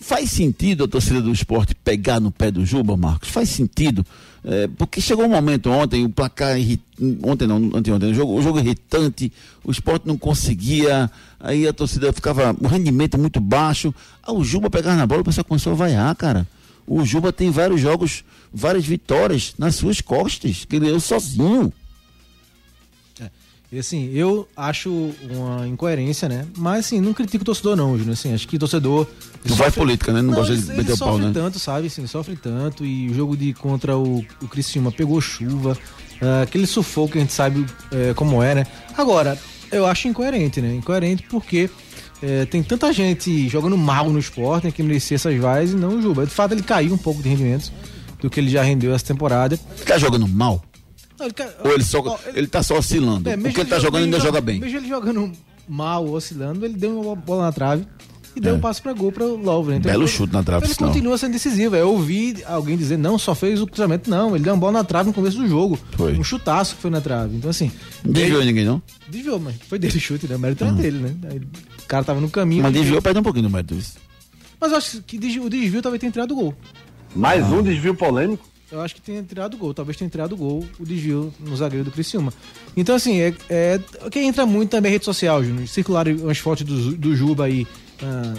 [0.01, 3.29] Faz sentido a torcida do esporte pegar no pé do Juba, Marcos?
[3.29, 4.05] Faz sentido?
[4.43, 6.56] É, porque chegou um momento ontem, o placar
[7.23, 9.32] ontem não, anteontem, o jogo, o jogo irritante,
[9.63, 13.93] o esporte não conseguia, aí a torcida ficava, o rendimento muito baixo.
[14.23, 16.47] Ah, o Juba pegava na bola, o pessoal começou a vaiar, cara.
[16.88, 18.23] O Juba tem vários jogos,
[18.54, 21.71] várias vitórias nas suas costas, que ele ganhou sozinho.
[23.71, 24.89] E assim, eu acho
[25.29, 26.47] uma incoerência, né?
[26.58, 28.13] Mas assim, não critico o torcedor não, Júnior.
[28.13, 29.05] Assim, acho que o torcedor.
[29.45, 30.23] Tu vai política, né?
[30.23, 31.32] Não, gosta de meter o pau, sofre né?
[31.34, 31.88] tanto, sabe?
[31.88, 32.84] Assim, sofre tanto.
[32.84, 35.77] E o jogo de contra o, o Criciúma pegou chuva.
[36.19, 38.67] ah, aquele sufoco que a gente sabe eh, como é, né?
[38.97, 39.38] Agora,
[39.71, 40.73] eu acho incoerente, né?
[40.73, 41.69] Incoerente porque
[42.23, 45.99] eh, tem tanta gente jogando mal no esporte né, que merecia essas vaias e não
[45.99, 46.25] o Juba.
[46.25, 47.71] De fato, ele caiu um pouco de rendimentos
[48.19, 49.60] do que ele já rendeu essa temporada.
[49.77, 50.63] Ele tá jogando mal?
[51.19, 51.99] Não, ele ca- Ou ele só.
[51.99, 53.29] Ó, ele, tá só oscilando?
[53.29, 54.60] É, Porque mesmo ele tá jo- jogando e ainda joga jo- bem.
[54.60, 55.32] Mesmo ele jogando
[55.67, 57.86] mal, oscilando, ele deu uma bola na trave
[58.36, 58.58] e deu É.
[58.58, 59.75] um passo pra gol para o Lover.
[59.75, 60.89] Então, Belo ele- chute na trave, Ele sinal.
[60.91, 61.75] continua sendo decisivo.
[61.75, 64.10] Eu ouvi alguém dizer, não, só fez o cruzamento.
[64.10, 65.77] Não, ele deu uma bola na trave no começo do jogo.
[65.91, 66.17] Foi.
[66.17, 67.36] Um chutaço que foi na trave.
[67.36, 67.71] Então, assim.
[68.03, 68.82] Não desviou ninguém, não?
[69.10, 70.36] Desviou, mas foi dele o chute, né?
[70.36, 71.15] O mérito é dele, né?
[71.32, 72.63] Aí, o cara tava no caminho.
[72.63, 73.01] Mas desviou.
[73.01, 73.93] perde um pouquinho do mérito disso.
[74.62, 76.55] Mas eu acho que o desvio talvez tenha entrado o gol.
[77.15, 77.47] Mais Ah.
[77.47, 78.47] um desvio polêmico.
[78.71, 81.55] Eu acho que tenha tirado o gol, talvez tenha tirado o gol, o desvio no
[81.58, 82.32] zagueiro do Criciúma.
[82.77, 83.79] Então, assim, é, é
[84.12, 85.67] quem entra muito também é rede social, Júnior.
[85.67, 87.65] Circularam umas fotos do, do Juba aí
[88.03, 88.34] ah,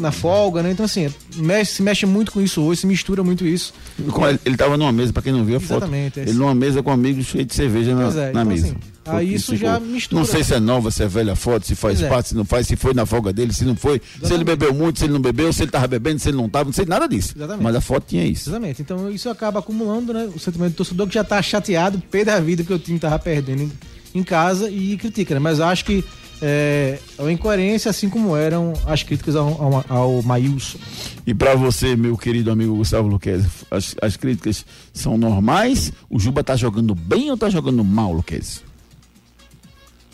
[0.00, 0.70] na folga, né?
[0.70, 3.74] Então, assim, é, mexe- se mexe muito com isso hoje, se mistura muito isso.
[3.98, 5.72] Ele, ele tava numa mesa, pra quem não viu a foto.
[5.82, 8.66] Exatamente, é Ele numa mesa com amigos cheio de cerveja na, é, na então, mesa.
[8.68, 8.76] assim,
[9.12, 9.68] aí que isso ficou.
[9.68, 12.08] já mistura, Não sei se é nova, se é velha foto, se faz Pois é.
[12.08, 14.00] parte, se não faz, se foi na folga dele, se não foi.
[14.22, 16.48] Se ele bebeu muito, se ele não bebeu, se ele tava bebendo, se ele não
[16.48, 17.34] tava, não sei nada disso.
[17.36, 17.62] Exatamente.
[17.62, 18.48] Mas a foto tinha isso.
[18.48, 18.82] Exatamente.
[18.82, 20.28] Então, isso acaba acumulando, né?
[20.34, 23.18] O sentimento do torcedor que já tá chateado, pé da vida, porque o time tava
[23.18, 23.70] perdendo
[24.14, 25.40] em, casa e critica, né?
[25.40, 26.04] Mas acho que
[26.40, 30.78] é, é uma incoerência, assim como eram as críticas ao, ao, ao Maílson.
[31.26, 35.92] E pra você, meu querido amigo Gustavo Luquezzi, as, as críticas são normais?
[36.10, 38.60] O Juba tá jogando bem ou tá jogando mal, Luquezzi?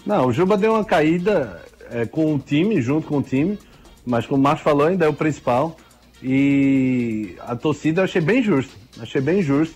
[0.06, 3.58] Não, o Juba deu uma caída é, com o time, junto com o time,
[4.04, 5.76] mas como o Marcos falou, ainda é o principal.
[6.22, 8.72] E a torcida eu achei bem justo.
[9.00, 9.74] Achei bem justo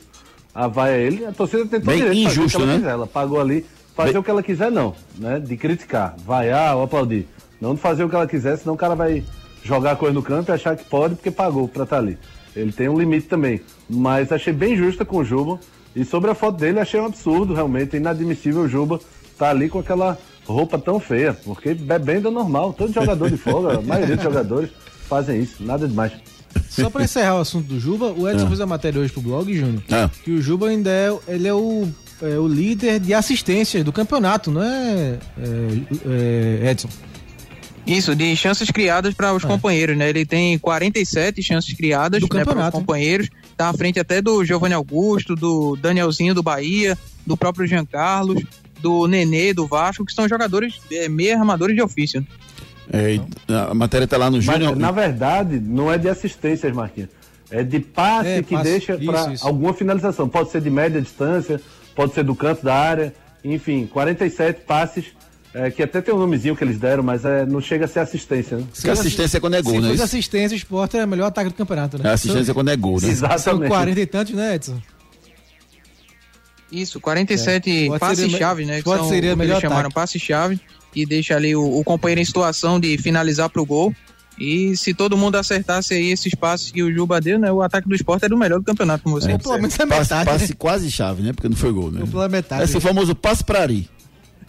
[0.54, 1.24] a vai a ele.
[1.26, 2.78] A torcida tentou Bem direito de fazer o injusto, que ela né?
[2.78, 2.90] quiser.
[2.90, 5.40] Ela pagou ali, fazer Bem- o que ela quiser, não, né?
[5.40, 7.26] De criticar, vaiar ou aplaudir.
[7.60, 9.24] Não de fazer o que ela quiser, senão o cara vai
[9.64, 12.18] jogar a coisa no campo e achar que pode porque pagou pra estar ali.
[12.54, 13.60] Ele tem um limite também.
[13.88, 15.58] Mas achei bem justa com o Juba.
[15.96, 17.96] E sobre a foto dele, achei um absurdo, realmente.
[17.96, 19.00] Inadmissível o Juba
[19.34, 21.34] estar ali com aquela roupa tão feia.
[21.34, 22.72] Porque bebendo é normal.
[22.72, 24.70] Todo jogador de folga, a maioria dos jogadores
[25.08, 25.62] fazem isso.
[25.62, 26.12] Nada demais.
[26.70, 29.52] Só pra encerrar o assunto do Juba, o Edson fez a matéria hoje pro blog,
[29.52, 30.08] Júnior, Ah.
[30.22, 31.88] que o Juba ainda é, ele é o,
[32.22, 36.88] é o líder de assistências do campeonato, não é, é, é, Edson?
[37.86, 40.08] Isso, de chances criadas para os companheiros, né?
[40.08, 42.70] Ele tem 47 chances criadas Do né, para os hein?
[42.70, 43.28] companheiros.
[43.56, 48.42] Tá à frente até do Giovanni Augusto, do Danielzinho do Bahia, do próprio Jean Carlos,
[48.84, 52.24] do Nenê do Vasco, que são jogadores é, meio armadores de ofício.
[52.92, 53.18] É,
[53.70, 54.76] a matéria tá lá no Júnior.
[54.76, 57.08] na verdade, não é de assistências, Marquinhos.
[57.50, 58.70] É de passe É, que passe.
[58.70, 60.28] deixa para alguma finalização.
[60.28, 61.60] Pode ser de média distância,
[61.96, 63.14] pode ser do canto da área.
[63.42, 65.06] Enfim, 47 passes,
[65.54, 68.00] é, que até tem um nomezinho que eles deram, mas é, não chega a ser
[68.00, 68.64] assistência, né?
[68.74, 69.88] Porque assistência é quando é gol, Se né?
[69.88, 70.04] fosse Isso?
[70.04, 72.10] assistência, o esporte é o melhor ataque do campeonato, né?
[72.10, 73.00] É assistência quando é gol, né?
[73.00, 73.68] São, são Exatamente.
[73.68, 74.76] 40 e tantos, né, Edson?
[76.82, 77.86] Isso, 47 É.
[77.88, 78.78] Pode passes seria- chave, né?
[78.78, 79.94] Que pode são seria o que eles chamaram ataque.
[79.94, 80.58] passe chave
[80.94, 83.94] e deixa ali o, o companheiro em situação de finalizar pro gol.
[84.38, 87.52] E se todo mundo acertasse aí esses passes que o Juba deu, né?
[87.52, 89.38] O ataque do esporte era o melhor do campeonato, como você disse.
[89.44, 90.24] pelo menos é Passe, metade.
[90.30, 90.54] passe né?
[90.58, 91.32] quase chave, né?
[91.32, 92.04] Porque não foi gol, né?
[92.10, 92.64] Pela metade.
[92.64, 93.88] Esse famoso passe pra Ari.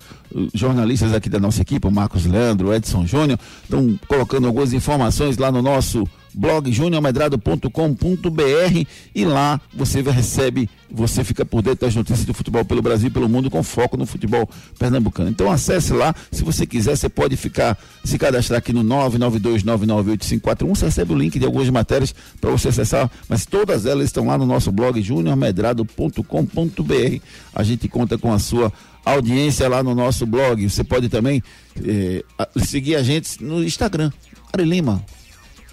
[0.54, 5.36] jornalistas aqui da nossa equipe, o Marcos Leandro, o Edson Júnior, estão colocando algumas informações
[5.38, 6.04] lá no nosso
[6.36, 12.82] blog juniormedrado.com.br e lá você recebe, você fica por dentro das notícias do futebol pelo
[12.82, 15.30] Brasil e pelo mundo com foco no futebol pernambucano.
[15.30, 20.84] Então acesse lá, se você quiser, você pode ficar, se cadastrar aqui no 992998541, você
[20.84, 24.44] recebe o link de algumas matérias para você acessar, mas todas elas estão lá no
[24.44, 27.20] nosso blog juniormedrado.com.br.
[27.54, 28.70] A gente conta com a sua
[29.04, 30.68] audiência lá no nosso blog.
[30.68, 31.42] Você pode também
[31.82, 32.22] eh,
[32.64, 34.10] seguir a gente no Instagram.
[34.52, 35.02] Ari Lima,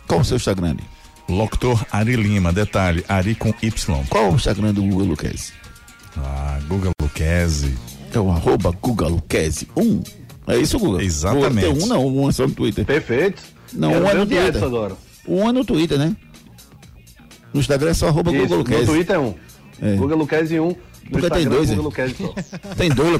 [0.07, 0.77] qual o seu Instagram?
[1.29, 4.03] Locutor Ari Lima, detalhe, Ari com Y.
[4.09, 5.53] Qual o Instagram do Google Luquezzi?
[6.17, 7.73] Ah, Google Luquezzi.
[8.13, 10.03] É o arroba Google Luquezzi 1.
[10.47, 11.01] É isso, Google?
[11.01, 11.73] Exatamente.
[11.73, 12.85] Tem um não, um é só no Twitter.
[12.85, 13.41] Perfeito.
[13.71, 14.63] Não, Quero um é no Twitter.
[14.63, 14.97] agora.
[15.27, 16.15] Um é no Twitter, né?
[17.53, 18.85] No Instagram é só arroba Isso, Google no Luquezzi.
[18.85, 19.33] Twitter é um.
[19.81, 19.95] É.
[19.95, 20.67] Google Luquezzi 1.
[20.67, 20.75] No
[21.09, 21.69] Porque tem dois?
[21.69, 22.33] Luquezzi só.
[22.75, 23.19] Tem dois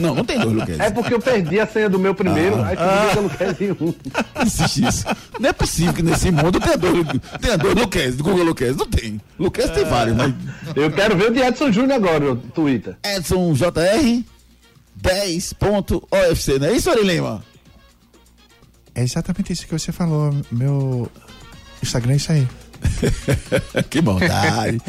[0.00, 0.80] não, não tem dois Luquezzi.
[0.80, 2.66] É porque eu perdi a senha do meu primeiro, Ah.
[2.68, 3.76] aí fica Google Luquezzi 1.
[4.36, 5.04] Não existe isso.
[5.38, 7.06] Não é possível que nesse mundo tenha dois,
[7.40, 8.78] tenha dois Luquezzi, do Google Luquezzi.
[8.78, 9.20] Não tem.
[9.38, 10.34] Luquezzi tem vários, mas
[10.76, 12.96] Eu quero ver o de Edson Júnior agora no Twitter.
[13.04, 14.24] Edson JR
[15.02, 17.42] 10.ofc, não é isso, Ari Lima?
[18.94, 20.34] É exatamente isso que você falou.
[20.50, 21.10] Meu
[21.82, 22.46] Instagram é isso aí.
[23.90, 24.80] que maldade.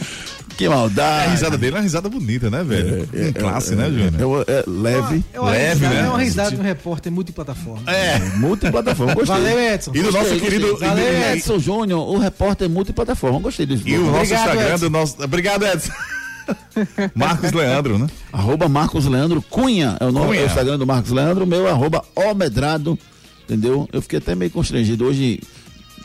[0.62, 1.28] Que É, maldade.
[1.28, 3.10] a risada dele é uma risada bonita, né, velho?
[3.13, 4.45] em classe, né, Júnior?
[4.47, 5.24] É, é leve.
[5.34, 6.02] É uma Leve, risada- né?
[6.02, 7.91] É uma risada de um repórter multiplataforma.
[7.91, 9.13] É, multiplataforma.
[9.15, 9.36] Gostei.
[9.36, 9.91] Valeu, Edson.
[9.93, 10.67] E do nosso Gostei, querido.
[10.69, 10.89] gostei.
[10.89, 13.39] do- Valeu, Edson Júnior, o repórter multiplataforma.
[13.39, 13.84] Gostei disso.
[13.88, 14.78] E o nosso Obrigado, Instagram Edson.
[14.86, 15.24] do nosso.
[15.24, 15.91] Obrigado, Edson.
[17.15, 18.08] Marcos Leandro, né?
[18.34, 19.97] Arroba Marcos Leandro Cunha.
[20.00, 20.39] É o nome Cunha.
[20.41, 21.45] é o Instagram do Marcos Leandro.
[21.45, 22.97] Meu é arroba Omedrado.
[23.43, 23.88] Entendeu?
[23.91, 25.06] Eu fiquei até meio constrangido.
[25.06, 25.39] Hoje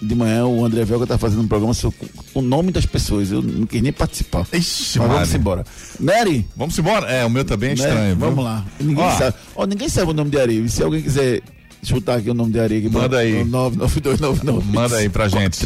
[0.01, 1.99] de manhã o André Velga tá fazendo um programa sobre
[2.35, 3.31] o nome das pessoas.
[3.33, 4.47] Eu não quis nem participar.
[4.53, 5.65] Ixi, Mas vamos embora.
[6.01, 7.11] Mary, Vamos embora?
[7.11, 8.17] É, o meu também é estranho.
[8.17, 8.27] viu?
[8.27, 8.65] vamos lá.
[8.79, 9.11] Ninguém Ó.
[9.19, 9.37] sabe.
[9.55, 10.69] Ó, ninguém sabe o nome de Ari.
[10.69, 11.43] Se alguém quiser
[11.83, 13.45] chutar aqui o nome de Ari, aqui, Manda aí.
[13.45, 14.73] 99299.
[14.73, 15.59] Manda aí pra gente.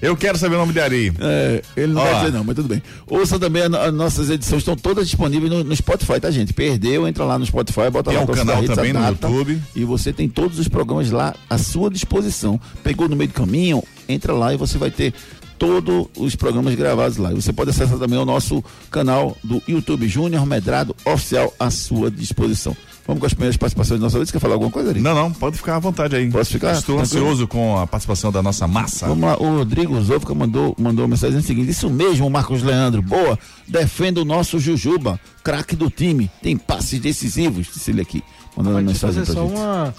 [0.00, 1.12] Eu quero saber o nome de Ari.
[1.18, 2.04] É, ele não Ó.
[2.04, 2.82] vai dizer não, mas tudo bem.
[3.06, 6.52] Ouça também, as nossas edições estão todas disponíveis no, no Spotify, tá, gente?
[6.52, 9.62] Perdeu, entra lá no Spotify, bota Tem lá Torcida canal também no data, YouTube.
[9.74, 12.60] E você tem todos os programas lá à sua disposição.
[12.82, 15.12] Pegou no meio do caminho, entra lá e você vai ter
[15.58, 17.30] todos os programas gravados lá.
[17.30, 22.76] Você pode acessar também o nosso canal do YouTube Júnior Medrado Oficial à sua disposição.
[23.06, 24.30] Vamos com as primeiras participações da nossa vez.
[24.30, 25.00] Quer falar alguma coisa, Ari?
[25.00, 26.30] Não, não, pode ficar à vontade aí.
[26.30, 26.72] Posso ficar?
[26.72, 27.24] Estou Tranquilo?
[27.26, 29.06] ansioso com a participação da nossa massa.
[29.06, 33.02] Vamos lá, o Rodrigo Zofka mandou, mandou uma mensagem seguinte: Isso mesmo, Marcos Leandro.
[33.02, 33.38] Boa,
[33.68, 36.30] defenda o nosso Jujuba, craque do time.
[36.42, 38.22] Tem passes decisivos, disse ele aqui.
[38.56, 39.58] Mandando uma Pode mensagem fazer pra só gente.
[39.58, 39.92] uma, um-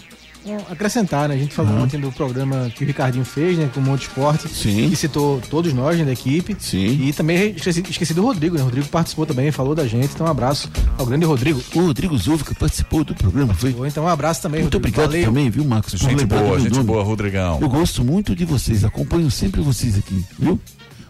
[0.70, 1.36] acrescentar, né?
[1.36, 3.70] A gente falou ontem do programa que o Ricardinho fez, né?
[3.74, 4.48] Com o Monte Esporte.
[4.48, 4.90] Sim.
[4.90, 6.56] Que citou todos nós, né, da equipe.
[6.60, 7.08] Sim.
[7.08, 8.62] E também esqueci, esqueci do Rodrigo, né?
[8.62, 10.14] O Rodrigo participou também, falou da gente.
[10.14, 11.62] Então um abraço ao grande Rodrigo.
[11.74, 13.76] O Rodrigo Zofka participou do programa, foi?
[13.88, 14.96] Então um abraço também, Muito Rodrigo.
[14.98, 15.26] obrigado Valeu.
[15.26, 15.94] também, viu, Marcos?
[15.94, 16.84] Gente boa, gente nome.
[16.86, 17.60] boa, Rodrigão.
[17.62, 20.60] Eu gosto muito de vocês, acompanho sempre vocês aqui, viu?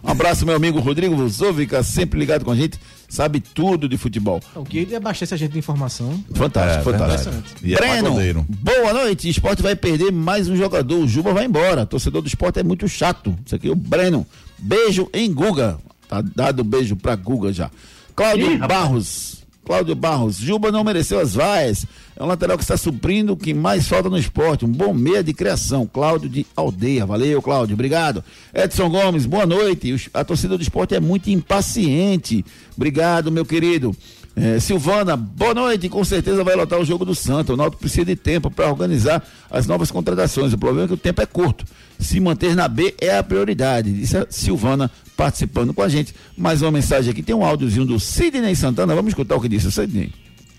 [0.06, 4.40] Um abraço, meu amigo Rodrigo Zofka, sempre ligado com a gente, sabe tudo de futebol.
[4.54, 6.22] O que ele abastece a gente de informação.
[6.32, 7.30] Fantástico, É, fantástico.
[7.32, 7.54] verdade.
[7.64, 9.28] E é Breno, boa noite.
[9.28, 11.00] Esporte vai perder mais um jogador.
[11.00, 11.84] O Juba vai embora.
[11.84, 13.36] Torcedor do esporte é muito chato.
[13.44, 14.24] Isso aqui é o Breno.
[14.58, 15.76] Beijo em Guga.
[16.08, 17.68] Tá dado beijo pra Guga já.
[18.14, 19.44] Cláudio Barros.
[19.64, 20.36] Cláudio Barros.
[20.36, 21.84] Juba não mereceu as vaias.
[22.18, 24.64] É um lateral que está suprindo o que mais falta no esporte.
[24.64, 25.86] Um bom meia de criação.
[25.86, 27.04] Cláudio de Aldeia.
[27.04, 27.74] Valeu, Cláudio.
[27.74, 28.24] Obrigado.
[28.54, 30.10] Edson Gomes, boa noite.
[30.14, 32.42] A torcida do esporte é muito impaciente.
[32.74, 33.94] Obrigado, meu querido.
[34.34, 35.90] É, Silvana, boa noite.
[35.90, 37.52] Com certeza vai lotar o jogo do Santos.
[37.52, 40.54] O Náutico precisa de tempo para organizar as novas contratações.
[40.54, 41.66] O problema é que o tempo é curto.
[41.98, 43.92] Se manter na B é a prioridade.
[43.92, 46.14] Disse a Silvana participando com a gente.
[46.34, 47.22] Mais uma mensagem aqui.
[47.22, 48.94] Tem um áudiozinho do Sidney Santana.
[48.94, 50.12] Vamos escutar o que disse o Sidney.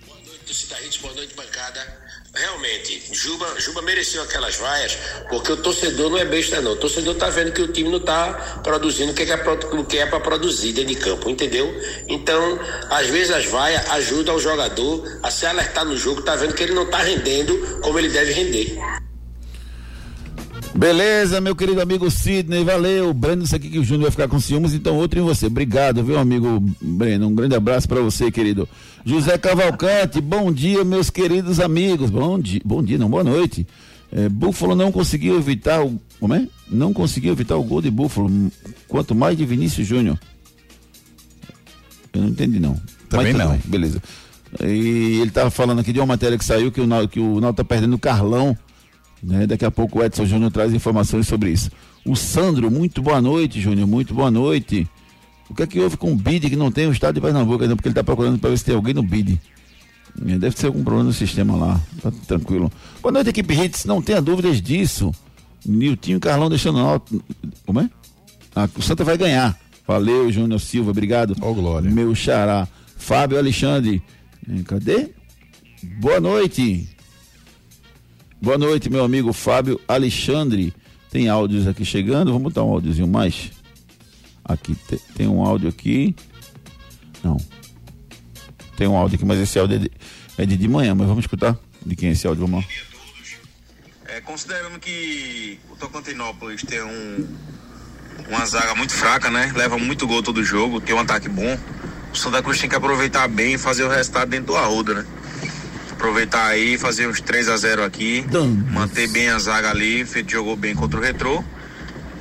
[0.07, 0.51] Boa noite,
[0.85, 1.26] Hits, boa noite.
[2.39, 4.95] Realmente, Juba, Juba mereceu aquelas vaias,
[5.27, 6.73] porque o torcedor não é besta, não.
[6.73, 10.05] O torcedor tá vendo que o time não tá produzindo o que é, que é
[10.05, 11.73] para produzir dentro de campo, entendeu?
[12.07, 12.59] Então,
[12.91, 16.61] às vezes as vaias ajudam o jogador a se alertar no jogo, tá vendo que
[16.61, 18.77] ele não tá rendendo como ele deve render.
[20.77, 23.11] Beleza, meu querido amigo Sidney, valeu.
[23.11, 25.47] Breno disse aqui que o Júnior vai ficar com ciúmes, então outro em você.
[25.47, 27.27] Obrigado, viu, amigo Breno?
[27.27, 28.69] Um grande abraço para você, querido.
[29.07, 32.09] José Cavalcante, bom dia, meus queridos amigos.
[32.09, 33.65] Bom dia, bom dia, não, boa noite.
[34.11, 35.97] É, Búfalo não conseguiu evitar o.
[36.19, 36.45] Como é?
[36.69, 38.29] Não conseguiu evitar o gol de Búfalo.
[38.85, 40.19] Quanto mais de Vinícius Júnior.
[42.11, 42.73] Eu não entendi, não.
[43.07, 43.51] Também Mas tudo não.
[43.51, 44.03] bem, beleza.
[44.61, 47.39] E ele tava falando aqui de uma matéria que saiu que o Náutico, que o
[47.39, 48.57] Náutico tá perdendo o Carlão.
[49.23, 49.47] Né?
[49.47, 51.71] Daqui a pouco o Edson Júnior traz informações sobre isso.
[52.03, 54.85] O Sandro, muito boa noite, Júnior, muito boa noite.
[55.49, 57.63] O que é que houve com o BID que não tem o estado de Pernambuco
[57.63, 57.75] ainda?
[57.75, 59.39] Porque ele está procurando para ver se tem alguém no BID.
[60.27, 61.81] É, Deve ser algum problema no sistema lá.
[62.01, 62.71] Tá tranquilo.
[63.01, 63.85] Boa noite, equipe Hits.
[63.85, 65.11] Não tenha dúvidas disso.
[65.65, 67.23] Niltinho e Carlão deixando alto.
[67.65, 67.89] Como é?
[68.55, 69.57] Ah, o Santa vai ganhar.
[69.87, 70.91] Valeu, Júnior Silva.
[70.91, 71.35] Obrigado.
[71.41, 71.89] Ó, Glória.
[71.89, 72.67] Meu xará.
[72.97, 74.01] Fábio Alexandre.
[74.49, 75.09] Eh, Cadê?
[75.99, 76.89] Boa noite.
[78.41, 80.73] Boa noite, meu amigo Fábio Alexandre.
[81.11, 82.27] Tem áudios aqui chegando.
[82.31, 83.51] Vamos botar um áudiozinho mais.
[84.47, 86.15] Aqui te- tem um áudio aqui.
[87.23, 87.37] Não.
[88.77, 89.91] Tem um áudio aqui, mas esse áudio é de,
[90.37, 90.93] é de, de manhã.
[90.95, 92.45] Mas vamos escutar de quem é esse áudio.
[92.47, 92.71] Vamos lá.
[94.07, 97.27] É, considerando que o Tocantinópolis tem um,
[98.29, 99.51] uma zaga muito fraca, né?
[99.55, 101.57] Leva muito gol todo jogo, tem um ataque bom.
[102.13, 105.05] O Santa Cruz tem que aproveitar bem e fazer o resultado dentro do Arruda, né?
[105.91, 108.23] Aproveitar aí, fazer uns 3 a 0 aqui,
[108.71, 111.43] manter bem a zaga ali, feito jogou bem contra o Retrô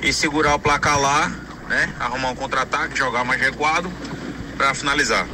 [0.01, 1.31] e segurar o placar lá,
[1.67, 1.93] né?
[1.99, 3.91] Arrumar um contra-ataque, jogar mais recuado
[4.55, 5.27] pra finalizar.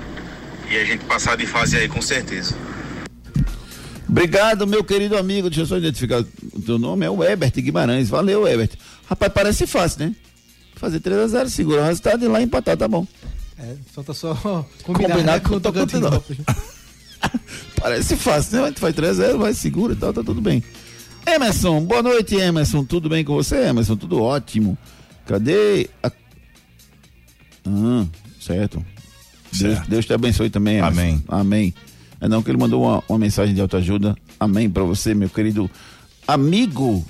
[0.69, 2.56] E a gente passar de fase aí com certeza.
[4.08, 5.50] Obrigado, meu querido amigo.
[5.50, 7.06] Deixa eu só identificar o teu nome.
[7.06, 8.10] É o Ebert Guimarães.
[8.10, 8.72] Valeu, Ebert.
[9.08, 10.15] Rapaz, parece fácil, né?
[10.76, 13.08] Fazer 3x0, segura o resultado e lá empatar, tá bom.
[13.58, 14.34] É, falta só
[14.84, 16.41] combinar, Combinar né, com o o Tocantinópolis.
[17.80, 18.63] Parece fácil, né?
[18.63, 20.63] A gente faz 3x0, vai, segura e tal, tá tudo bem.
[21.26, 22.84] Emerson, boa noite, Emerson.
[22.84, 23.96] Tudo bem com você, Emerson?
[23.96, 24.78] Tudo ótimo.
[25.26, 26.12] Cadê a.
[27.65, 28.06] Ah,
[28.39, 28.84] certo.
[29.54, 29.89] Deus, Certo.
[29.89, 30.99] Deus te abençoe também, Emerson.
[30.99, 31.23] Amém.
[31.28, 31.73] Amém.
[32.19, 34.15] É não que ele mandou uma, uma mensagem de autoajuda.
[34.39, 35.69] Amém pra você, meu querido
[36.28, 37.06] amigo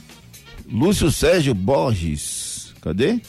[0.71, 2.73] Lúcio Sérgio Borges.
[2.81, 3.21] Cadê?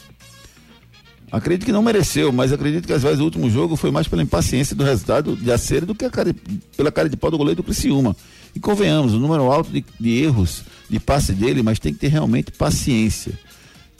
[1.31, 4.21] Acredito que não mereceu, mas acredito que às vezes o último jogo foi mais pela
[4.21, 6.39] impaciência do resultado de acerto do que cara de-
[6.77, 8.15] pela cara de pau do goleiro do Criciúma.
[8.55, 12.07] E convenhamos, o número alto de, de erros de passe dele, mas tem que ter
[12.07, 13.33] realmente paciência.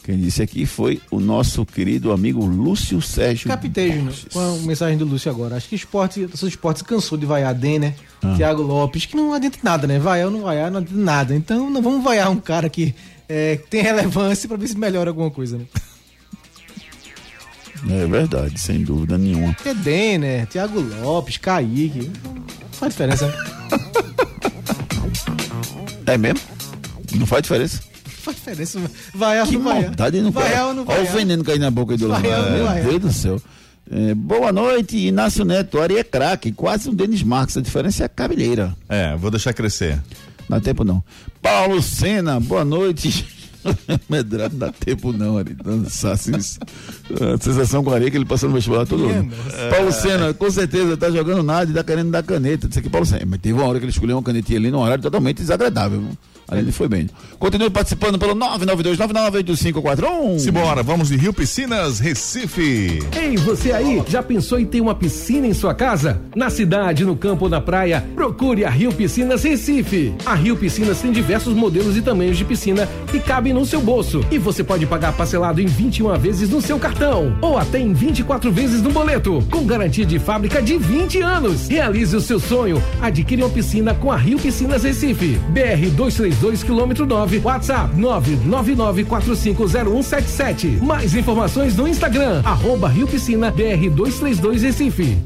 [0.05, 3.47] Quem disse aqui foi o nosso querido amigo Lúcio Sérgio.
[3.49, 3.91] Capitei,
[4.31, 5.55] com a mensagem do Lúcio agora.
[5.55, 8.35] Acho que o esporte, o seu esporte se cansou de vaiar Denner, Ah.
[8.37, 9.97] Thiago Lopes, que não adianta nada, né?
[9.97, 11.35] Vaiar ou não vaiar, não adianta nada.
[11.35, 12.93] Então não vamos vaiar um cara que
[13.27, 15.65] é, tem relevância pra ver se melhora alguma coisa, né?
[17.89, 19.53] É verdade, sem dúvida nenhuma.
[19.53, 23.27] Porque Denner, Thiago Lopes, Kaique, não faz diferença.
[23.27, 23.33] né?
[26.07, 26.39] É mesmo?
[27.15, 27.81] Não faz diferença.
[28.25, 28.81] Faz diferença.
[29.13, 31.95] Vaiar ou Que não maldade não Vaiar ou não Olha o veneno cair na boca
[31.95, 32.83] do não Meu vaiar.
[32.83, 33.41] Deus do céu.
[33.91, 35.79] É, boa noite, Inácio Neto.
[35.79, 37.55] Ari é craque, quase um Denis Marques.
[37.55, 38.75] A diferença é a cabeleira.
[38.89, 40.01] É, vou deixar crescer.
[40.49, 41.03] Não dá tempo não.
[41.39, 43.27] Paulo Sena, boa noite.
[44.09, 45.53] Medrado, não dá tempo não, Ari.
[45.53, 49.31] Dançar, assim, a sensação com o Ari é que ele passou no vestibular todo ano.
[49.69, 52.67] Paulo Sena, com certeza, tá jogando nada e tá querendo dar caneta.
[52.67, 53.23] Disse aqui, Paulo Sena.
[53.27, 56.01] Mas teve uma hora que ele escolheu uma canetinha ali num horário totalmente desagradável.
[56.01, 56.17] viu?
[56.47, 57.09] Ali ele foi bem.
[57.39, 60.39] Continue participando pelo 992-998541.
[60.39, 62.99] Simbora, vamos de Rio Piscinas, Recife.
[63.15, 66.21] Ei, você aí, já pensou em ter uma piscina em sua casa?
[66.35, 70.13] Na cidade, no campo ou na praia, procure a Rio Piscinas Recife.
[70.25, 74.23] A Rio Piscinas tem diversos modelos e tamanhos de piscina que cabem no seu bolso.
[74.31, 78.51] E você pode pagar parcelado em 21 vezes no seu cartão ou até em 24
[78.51, 81.67] vezes no boleto, com garantia de fábrica de 20 anos.
[81.67, 82.81] Realize o seu sonho.
[83.01, 85.39] Adquire uma piscina com a Rio Piscinas Recife.
[85.49, 90.81] BR 232 quilômetro 9, WhatsApp 999450177.
[90.81, 95.17] Mais informações no Instagram, arroba Rio Piscina BR 232 Recife.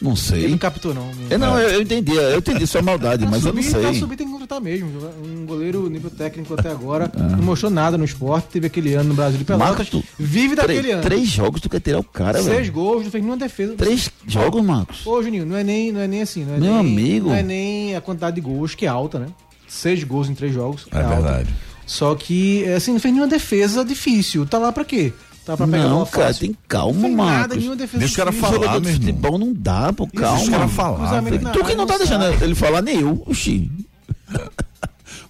[0.00, 0.16] não.
[0.16, 0.40] Sei.
[0.44, 1.10] Ele não captou, não.
[1.30, 4.00] É, não, eu, eu entendi, eu entendi sua maldade, mas eu não subir, Pra sei.
[4.00, 4.88] subir tem que contratar mesmo.
[5.24, 8.48] Um goleiro nível técnico até agora não mostrou nada no esporte.
[8.48, 9.68] Teve aquele ano no Brasil de Pelotas.
[9.90, 11.02] Marcos, vive daquele três, ano.
[11.02, 12.72] Três jogos tu quer tirar o cara, Seis velho.
[12.72, 13.74] gols, não fez nenhuma defesa.
[13.74, 15.06] Três jogos, Marcos.
[15.06, 16.44] Ô, Juninho, não é nem, não é nem assim.
[16.44, 17.28] Não é Meu nem, amigo.
[17.28, 19.26] Não é nem a quantidade de gols, que é alta, né?
[19.68, 20.86] Seis gols em três jogos.
[20.92, 21.14] É alta.
[21.14, 21.48] verdade.
[21.86, 24.46] Só que, assim, não fez nenhuma defesa difícil.
[24.46, 25.12] Tá lá pra quê?
[25.44, 26.40] Tá pra pegar Não, bola cara, fácil.
[26.46, 27.76] tem calma, nada, Marcos.
[27.76, 28.92] defesa Deixa o cara falar, meu irmão.
[28.92, 30.36] futebol não dá, pô, calma.
[30.36, 31.22] Deixa o cara falar.
[31.22, 33.22] Tu que área, não tá deixando ele falar, nem eu.
[33.26, 33.70] Oxi.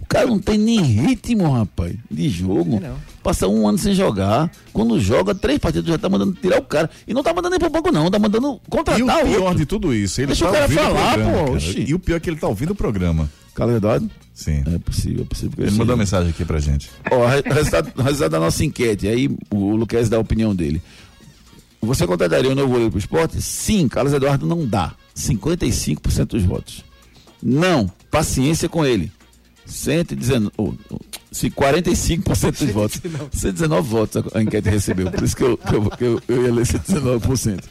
[0.01, 2.79] O cara não tem nem ritmo, rapaz, de jogo.
[2.79, 2.97] Não.
[3.23, 4.51] Passa um ano sem jogar.
[4.73, 6.91] Quando joga, três partidas já tá mandando tirar o cara.
[7.07, 8.11] E não tá mandando nem pro banco, não.
[8.11, 9.55] Tá mandando E contratar o pior outro.
[9.59, 11.39] de tudo isso, ele Deixa tá o cara ouvindo falar, o programa.
[11.47, 11.81] pô, cara.
[11.89, 13.31] E o pior é que ele tá ouvindo o programa.
[13.55, 14.11] Carlos Eduardo?
[14.35, 14.65] Sim.
[14.75, 15.55] É possível, é possível.
[15.59, 16.91] Ele mandou uma mensagem aqui pra gente.
[17.11, 19.07] Ó, re- resultado, resultado da nossa enquete.
[19.07, 20.83] Aí o Luquez dá a opinião dele.
[21.83, 23.41] Você contrataria um novo goleiro pro esporte?
[23.43, 24.95] Sim, Carlos Eduardo não dá.
[25.15, 26.85] 55% dos votos.
[27.43, 29.13] Não, paciência com ele.
[29.67, 30.99] 119, oh, oh,
[31.31, 33.01] se 45% dos votos.
[33.33, 35.11] 119 votos a, enquete recebeu.
[35.11, 37.65] Por isso que eu, que eu, que eu, eu ia ler 119%.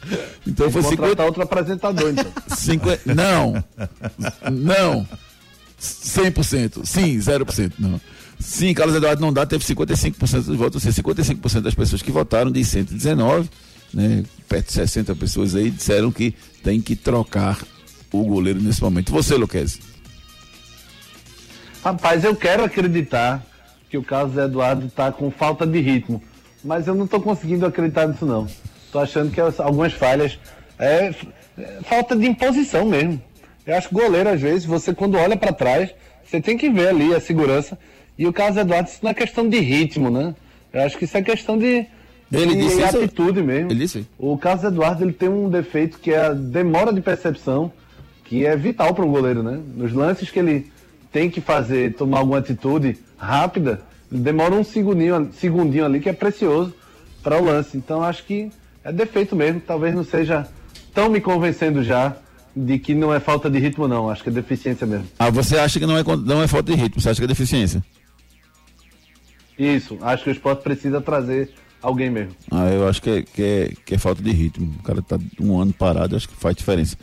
[0.46, 2.32] Então foi 50, Contratar outro apresentador, então.
[2.56, 3.14] 50.
[3.14, 3.64] Não.
[4.50, 5.06] Não.
[5.80, 6.84] 100%.
[6.84, 7.72] Sim, 0%.
[7.78, 8.00] Não.
[8.38, 12.10] Sim, Carlos Eduardo não dá, teve 55% dos votos, ou seja, 55% das pessoas que
[12.10, 13.48] votaram, de 119,
[13.94, 17.58] né, perto de 60 pessoas aí, disseram que tem que trocar
[18.10, 19.12] o goleiro nesse momento.
[19.12, 19.78] Você, Luquez?
[21.82, 23.42] Rapaz, eu quero acreditar
[23.90, 26.22] que o Carlos Eduardo tá com falta de ritmo,
[26.64, 28.46] mas eu não tô conseguindo acreditar nisso não.
[28.90, 30.38] Tô achando que as- algumas falhas
[30.78, 31.12] é,
[31.58, 33.20] é falta de imposição mesmo.
[33.66, 35.90] Eu acho que goleiro às vezes você quando olha para trás,
[36.24, 37.78] você tem que ver ali a segurança
[38.16, 40.34] e o Carlos Eduardo isso não é questão de ritmo, né?
[40.72, 41.86] Eu acho que isso é questão de,
[42.32, 42.96] Ele disse isso?
[42.96, 43.70] atitude mesmo.
[43.70, 44.06] Ele disse?
[44.18, 47.70] O Carlos Eduardo ele tem um defeito que é a demora de percepção,
[48.24, 49.60] que é vital para um goleiro, né?
[49.76, 50.70] Nos lances que ele
[51.12, 56.74] tem que fazer, tomar alguma atitude rápida, demora um segundinho, segundinho ali que é precioso
[57.22, 57.76] para o lance.
[57.76, 58.50] Então acho que
[58.82, 60.48] é defeito mesmo, talvez não seja
[60.94, 62.16] tão me convencendo já
[62.54, 65.06] de que não é falta de ritmo não, acho que é deficiência mesmo.
[65.18, 67.28] Ah, você acha que não é, não é falta de ritmo, você acha que é
[67.28, 67.82] deficiência?
[69.58, 71.50] Isso, acho que o esporte precisa trazer
[71.80, 72.34] alguém mesmo.
[72.50, 74.74] Ah, eu acho que é, que é, que é falta de ritmo.
[74.80, 76.96] O cara tá um ano parado, acho que faz diferença.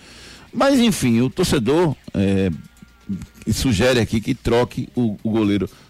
[0.53, 2.49] Mas enfim, o torcedor é,
[3.51, 5.69] sugere aqui que troque o, o goleiro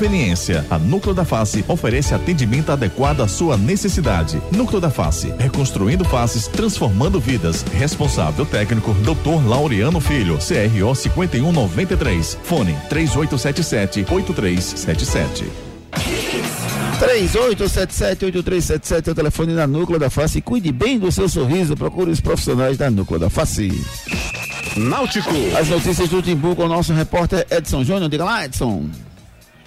[0.00, 0.64] conveniência.
[0.70, 4.40] A Núcleo da Face oferece atendimento adequado à sua necessidade.
[4.50, 7.62] Núcleo da Face, reconstruindo faces, transformando vidas.
[7.74, 9.46] Responsável técnico, Dr.
[9.46, 12.38] Laureano Filho, CRO 5193.
[12.42, 15.44] Fone 3877 8377.
[17.00, 20.40] 3877-8377 é o telefone da Núcleo da Face.
[20.40, 21.76] Cuide bem do seu sorriso.
[21.76, 23.70] Procure os profissionais da Núcleo da Face.
[24.76, 25.34] Náutico.
[25.58, 28.08] As notícias do Timbu com o nosso repórter Edson Júnior.
[28.08, 28.88] Diga lá, Edson.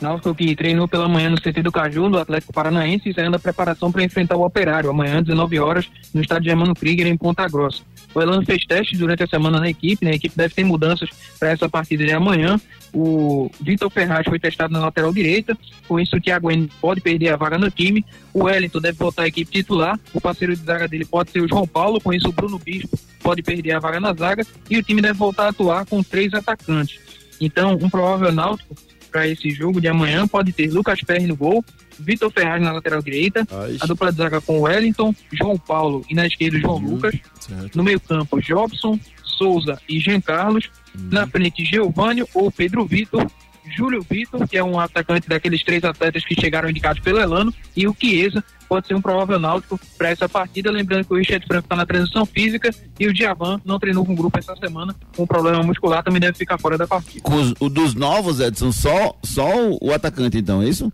[0.03, 3.89] Náutico que treinou pela manhã no CT do Caju, do Atlético Paranaense, iniciando a preparação
[3.89, 7.83] para enfrentar o Operário, amanhã, 19 horas, no estádio Germano Krieger, em Ponta Grossa.
[8.13, 10.11] O Elano fez testes durante a semana na equipe, né?
[10.11, 12.59] a equipe deve ter mudanças para essa partida de amanhã.
[12.93, 17.29] O Vitor Ferraz foi testado na lateral direita, com isso o Thiago Henrique pode perder
[17.29, 18.05] a vaga no time.
[18.33, 21.47] O Wellington deve voltar à equipe titular, o parceiro de zaga dele pode ser o
[21.47, 24.83] João Paulo, com isso o Bruno Bispo pode perder a vaga na zaga, e o
[24.83, 26.99] time deve voltar a atuar com três atacantes.
[27.39, 28.75] Então, um provável náutico
[29.13, 30.27] para esse jogo de amanhã.
[30.27, 31.63] Pode ter Lucas Perry no gol,
[31.99, 33.47] Vitor Ferraz na lateral direita,
[33.79, 37.15] a dupla de zaga com Wellington, João Paulo e na esquerda João Lucas,
[37.75, 43.25] no meio campo Jobson, Souza e Jean Carlos, na frente Geovânio ou Pedro Vitor,
[43.77, 47.87] Júlio Vitor, que é um atacante daqueles três atletas que chegaram indicados pelo Elano, e
[47.87, 48.43] o Chiesa
[48.73, 51.85] pode ser um provável náutico para essa partida, lembrando que o Richard Franco está na
[51.85, 56.03] transição física e o Diavan não treinou com o grupo essa semana, com problema muscular,
[56.03, 57.21] também deve ficar fora da partida.
[57.29, 60.91] Os- o dos novos, Edson, só, só o, o atacante, então, é isso?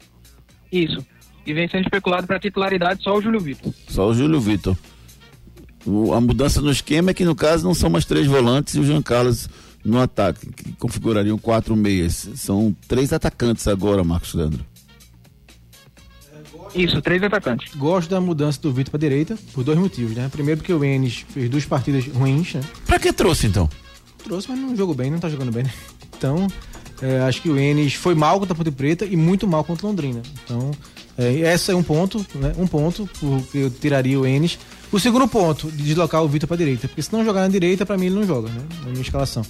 [0.70, 1.06] Isso.
[1.46, 3.74] E vem sendo especulado para titularidade só o Júlio Vitor.
[3.88, 4.76] Só o Júlio Vitor.
[5.86, 8.80] O- a mudança no esquema é que, no caso, não são mais três volantes e
[8.82, 9.48] o Jean Carlos
[9.86, 12.30] no ataque, que configurariam quatro meias.
[12.36, 14.66] São três atacantes agora, Marcos Leandro.
[16.76, 17.74] Isso, três atacantes.
[17.76, 20.30] Gosto da mudança do Vitor pra direita, por dois motivos, né?
[20.32, 22.62] Primeiro porque o Enes fez duas partidas ruins, né?
[22.86, 23.70] Pra que trouxe então?
[24.24, 25.74] Trouxe, mas não jogou bem, não tá jogando bem, né?
[26.18, 26.48] Então,
[27.02, 29.86] é, acho que o Enes foi mal contra a Ponte Preta e muito mal contra
[29.86, 30.22] o Londrina.
[30.44, 30.72] Então,
[31.18, 32.54] é, esse é um ponto, né?
[32.58, 34.60] Um ponto, porque eu tiraria o Enes.
[34.92, 36.88] O segundo ponto, de deslocar o Vitor pra direita.
[36.88, 38.62] Porque se não jogar na direita, pra mim ele não joga, né?
[38.84, 39.44] Na minha escalação.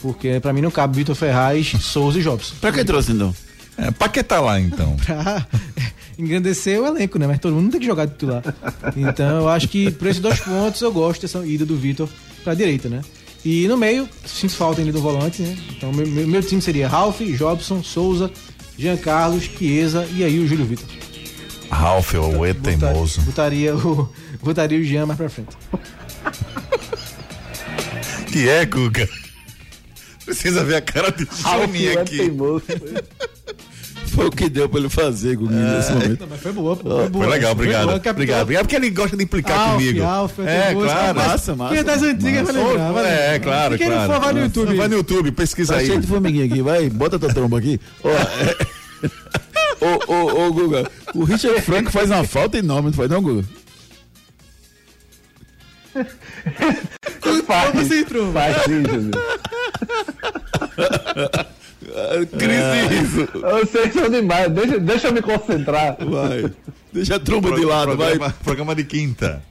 [0.00, 2.54] Porque pra mim não cabe Vitor Ferraz, Souza e Jobson.
[2.60, 3.34] Pra que trouxe então?
[3.76, 4.96] É, pra que tá lá então?
[5.04, 5.46] pra
[6.18, 7.26] engrandecer o elenco, né?
[7.26, 8.42] Mas todo mundo tem que jogar de titular.
[8.96, 12.08] Então eu acho que por esses dois pontos eu gosto dessa ida do Vitor
[12.42, 13.00] pra direita, né?
[13.44, 15.56] E no meio, sinto falta ainda do volante, né?
[15.76, 18.30] Então meu, meu, meu time seria Ralph, Jobson, Souza,
[18.78, 20.86] Jean Carlos, Chiesa e aí o Júlio Vitor.
[21.70, 23.20] Ralph, o E teimoso.
[23.22, 24.08] Botaria o,
[24.42, 25.56] botaria o Jean mais pra frente.
[28.30, 29.08] Que é, Guga?
[30.24, 32.32] Precisa ver a cara de Juninho aqui.
[34.14, 36.20] Foi o que deu pra ele fazer comigo nesse momento.
[36.20, 36.90] Não, mas foi boa, pô.
[36.90, 37.26] Foi, boa.
[37.26, 37.84] legal, obrigado.
[37.86, 38.42] boa, obrigado.
[38.42, 40.02] Obrigado, porque ele gosta de implicar Alf, comigo.
[40.04, 40.86] Alf, é, teimoso.
[40.86, 41.18] claro.
[41.18, 41.70] Massa, massa.
[41.74, 42.92] Quem é das antigas vai lembrar.
[42.92, 43.40] vai É, lembrar.
[43.40, 44.08] claro, Quem claro.
[44.08, 44.76] não for, vai no YouTube.
[44.76, 45.86] Vai no YouTube, pesquisa Tá aí.
[45.86, 47.80] cheio de formiguinha aqui, vai, bota tua tromba aqui.
[48.02, 48.56] Ó, é...
[49.84, 53.44] Ô, ô, ô, Guga, o Richard Franco faz uma falta enorme, não faz não, Guga?
[57.46, 58.32] Faz, Você entrou.
[58.32, 58.82] faz sim.
[62.38, 63.28] Crise isso.
[63.40, 65.96] Vocês são demais, deixa, deixa eu me concentrar.
[66.00, 66.50] Vai.
[66.92, 68.10] Deixa a tromba de lado, vai.
[68.10, 69.42] programa, programa de quinta.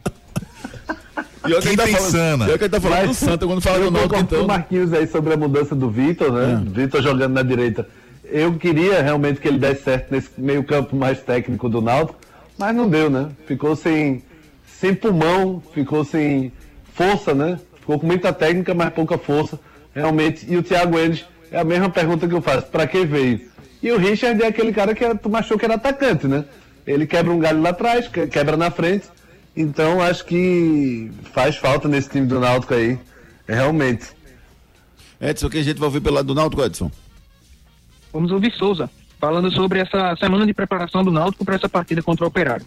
[1.43, 2.45] Pior que ele tá insana.
[2.45, 4.47] pior que ele tá falando do Santa quando fala do Eu Náutico, com o então.
[4.47, 6.63] Marquinhos aí sobre a mudança do Vitor, né?
[6.65, 7.87] Vitor jogando na direita.
[8.23, 12.17] Eu queria realmente que ele desse certo nesse meio campo mais técnico do Náutico,
[12.57, 13.29] mas não deu, né?
[13.45, 14.23] Ficou sem,
[14.79, 16.51] sem pulmão, ficou sem
[16.93, 17.59] força, né?
[17.79, 19.59] Ficou com muita técnica, mas pouca força,
[19.93, 20.45] realmente.
[20.49, 23.39] E o Thiago Enes é a mesma pergunta que eu faço, pra que veio?
[23.81, 26.43] E o Richard é aquele cara que tu achou que era atacante, né?
[26.85, 29.05] Ele quebra um galho lá atrás, que- quebra na frente.
[29.55, 32.97] Então acho que faz falta nesse time do Náutico aí.
[33.47, 34.07] Realmente.
[35.21, 36.91] Edson, que a gente vai ouvir pelo lado do Náutico, Edson?
[38.11, 38.89] Vamos ouvir Souza,
[39.19, 42.65] falando sobre essa semana de preparação do Náutico para essa partida contra o Operário.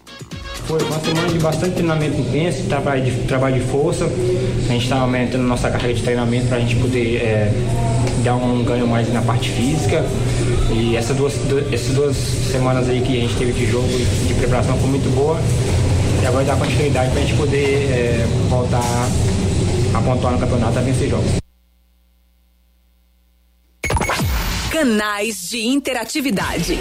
[0.65, 4.05] Foi uma semana de bastante treinamento intenso, trabalho de, trabalho de força.
[4.05, 7.51] A gente está aumentando nossa carga de treinamento para a gente poder é,
[8.23, 10.03] dar um ganho mais na parte física.
[10.71, 14.27] E essas duas, du- essas duas semanas aí que a gente teve de jogo e
[14.27, 15.39] de preparação foi muito boa.
[16.21, 18.81] E agora dá continuidade para a gente poder é, voltar
[19.93, 21.31] a pontuar no campeonato a vencer jogos.
[24.71, 26.77] Canais de interatividade.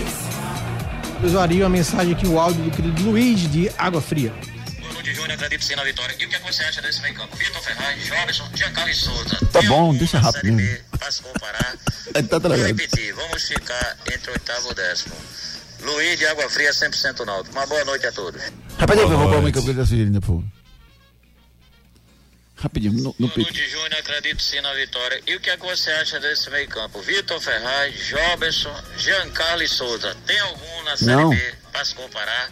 [1.24, 4.32] Usuaria a mensagem aqui, o áudio do querido Luiz de Água Fria.
[5.17, 5.33] Júnior.
[5.33, 6.14] Acredito sim na vitória.
[6.19, 7.35] E o que você acha desse meio campo?
[7.37, 9.39] Vitor Ferraz, Jobson, Giancarlo e Souza.
[9.53, 10.57] Tá Tem bom, deixa rápido.
[10.57, 11.77] B para se comparar?
[12.14, 12.62] Ele tá Vou travado.
[12.67, 13.12] repetir.
[13.14, 15.14] Vamos ficar entre oitavo e décimo.
[15.81, 17.55] Luiz de Água Fria, 100% Náutico.
[17.57, 18.41] Uma boa noite a todos.
[18.79, 20.43] Rapidinho, eu vou roubar o campo da Cirina, por.
[22.59, 23.43] Rapidinho, no, no Boa pique.
[23.53, 23.95] noite, Júnior.
[24.01, 25.21] Acredito sim na vitória.
[25.27, 27.01] E o que, é que você acha desse meio campo?
[27.03, 30.17] Vitor Ferraz, Jobson, Giancarlo e Souza.
[30.27, 31.31] Tem algum na Série Não.
[31.31, 32.51] B para se comparar?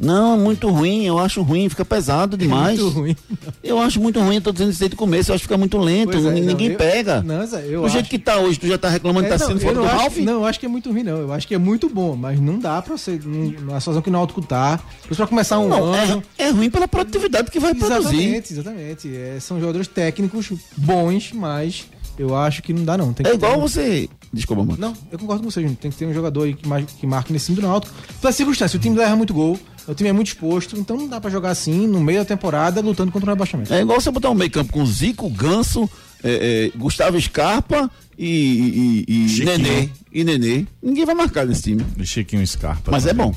[0.00, 2.78] Não, é muito ruim, eu acho ruim, fica pesado demais.
[2.80, 3.16] Muito ruim.
[3.62, 5.56] Eu acho muito ruim, eu tô dizendo isso desde o começo, eu acho que fica
[5.56, 7.22] muito lento, é, n- não, ninguém eu- pega.
[7.22, 9.38] Não, Zé, eu Do jeito acho- que tá hoje, tu já tá reclamando que É,
[9.38, 10.16] tá não, sendo fora do acho, Ralph?
[10.18, 11.16] Não, eu acho que é muito ruim, não.
[11.18, 13.20] Eu acho que é muito bom, mas não dá pra ser.
[13.24, 14.80] não- Na situação que o Náutico tá.
[15.08, 16.22] Pra começar um Não, ano.
[16.38, 18.16] é, é ruim pela produtividade que vai produzir.
[18.16, 19.16] Exatamente, exatamente.
[19.16, 21.84] É, são jogadores técnicos bons, mas
[22.18, 23.12] eu acho que não dá, não.
[23.12, 24.08] Tem É que igual ter- você.
[24.32, 24.76] Desculpa, mano.
[24.78, 25.78] Não, eu concordo com você, Júnior.
[25.80, 27.94] Tem que ter um jogador aí que, mar- que marque nesse time do Náutico.
[28.20, 31.20] Pela circunstância, o time erra muito gol, o time é muito exposto, então não dá
[31.20, 33.72] pra jogar assim, no meio da temporada, lutando contra o rebaixamento.
[33.72, 35.88] É igual você botar um meio campo com Zico, Ganso,
[36.22, 37.88] é, é, Gustavo Scarpa
[38.18, 39.44] e, e, e.
[39.44, 39.88] Nenê.
[40.12, 40.66] E Nenê.
[40.82, 41.84] Ninguém vai marcar nesse time.
[41.96, 42.90] De Chiquinho Scarpa.
[42.90, 43.26] Mas é também.
[43.26, 43.34] bom.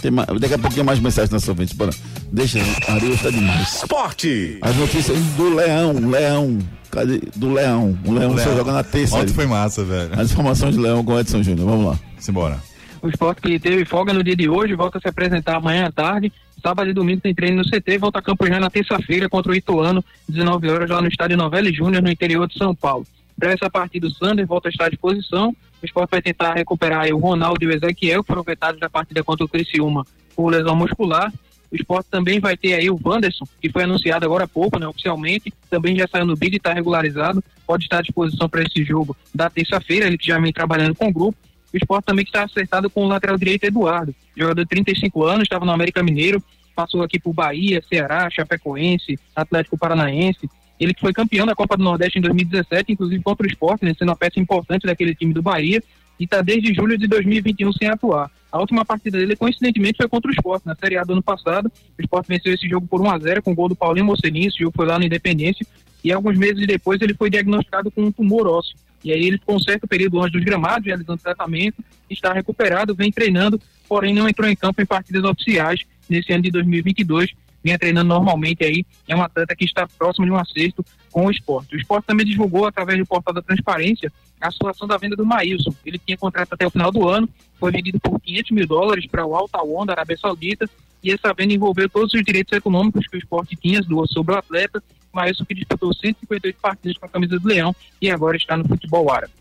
[0.00, 1.74] Tem mais, daqui a tem mais mensagens na sua frente.
[1.74, 1.90] Bora.
[2.32, 3.74] Deixa, Ariel está demais.
[3.74, 4.58] Esporte.
[4.60, 6.58] As notícias do Leão, Leão.
[6.90, 7.20] Cadê?
[7.36, 7.98] Do Leão.
[8.04, 9.16] O Leão, só joga na terça.
[9.16, 10.10] Ontem foi massa, velho.
[10.18, 11.68] As informações do Leão com o Edson Júnior.
[11.68, 11.98] Vamos lá.
[12.18, 12.58] Simbora.
[13.00, 15.92] O esporte que teve folga no dia de hoje volta a se apresentar amanhã à
[15.92, 16.32] tarde.
[16.62, 19.52] Sábado e domingo tem treino no CT e volta a campo já na terça-feira contra
[19.52, 23.06] o Ituano, 19 horas lá no estádio Novelli Júnior, no interior de São Paulo.
[23.38, 25.54] Para essa partida, o Sander volta a estar à disposição.
[25.82, 29.22] O esporte vai tentar recuperar o Ronaldo e o Ezequiel, que foram vetados da partida
[29.22, 30.04] contra o Criciúma
[30.34, 31.32] por lesão muscular.
[31.70, 34.86] O esporte também vai ter aí o Wanderson, que foi anunciado agora há pouco, né,
[34.86, 35.52] oficialmente.
[35.68, 37.44] Também já saiu no bid e está regularizado.
[37.66, 40.06] Pode estar à disposição para esse jogo da terça-feira.
[40.06, 41.36] Ele já vem trabalhando com o grupo.
[41.72, 45.66] O esporte também está acertado com o lateral direito Eduardo, jogador de 35 anos, estava
[45.66, 46.42] no América Mineiro,
[46.74, 50.48] passou aqui por Bahia, Ceará, Chapecoense, Atlético Paranaense.
[50.78, 53.94] Ele que foi campeão da Copa do Nordeste em 2017, inclusive contra o esporte, né,
[53.98, 55.82] sendo uma peça importante daquele time do Bahia,
[56.18, 58.30] e está desde julho de 2021 sem atuar.
[58.50, 61.70] A última partida dele, coincidentemente, foi contra o Sport, na Série A do ano passado.
[61.98, 64.48] O Sport venceu esse jogo por 1x0 com o gol do Paulinho Mocelinho.
[64.48, 65.66] Esse jogo foi lá no Independência.
[66.02, 68.74] E alguns meses depois ele foi diagnosticado com um tumor ósseo.
[69.04, 73.12] E aí ele ficou um certo período longe dos gramados, realizando tratamento, está recuperado, vem
[73.12, 77.32] treinando, porém não entrou em campo em partidas oficiais nesse ano de 2022.
[77.62, 81.30] Vinha treinando normalmente aí, é um atleta que está próximo de um acerto com o
[81.30, 81.74] esporte.
[81.74, 85.74] O esporte também divulgou, através do portal da transparência, a situação da venda do Maílson.
[85.84, 87.28] Ele tinha contrato até o final do ano,
[87.58, 90.68] foi vendido por 500 mil dólares para o Al Tawan da Arábia Saudita,
[91.02, 94.82] e essa venda envolveu todos os direitos econômicos que o esporte tinha sobre o atleta,
[95.12, 99.10] Maílson que disputou 158 partidas com a camisa do Leão e agora está no futebol
[99.10, 99.32] árabe.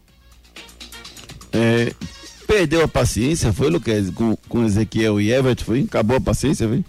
[1.51, 1.93] É,
[2.45, 5.81] perdeu a paciência, foi, Luquez, com, com Ezequiel e Everton, foi?
[5.81, 6.83] Acabou a paciência, foi?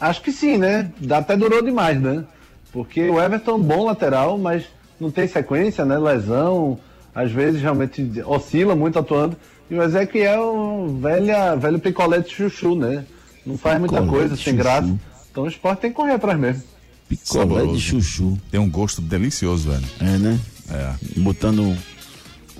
[0.00, 0.90] Acho que sim, né?
[1.10, 2.24] Até durou demais, né?
[2.72, 4.64] Porque o Everton é um bom lateral, mas
[5.00, 5.98] não tem sequência, né?
[5.98, 6.78] Lesão,
[7.14, 9.36] às vezes realmente oscila muito atuando.
[9.70, 13.04] E o Ezequiel, velha, velho picolé de chuchu, né?
[13.44, 14.96] Não faz muita picolé coisa, sem graça.
[15.30, 16.62] Então o esporte tem que correr atrás mesmo.
[17.08, 17.74] Picolé Saboroso.
[17.74, 18.38] de chuchu.
[18.50, 19.84] Tem um gosto delicioso, velho.
[20.00, 20.40] É, né?
[20.70, 21.20] É.
[21.20, 21.76] Botando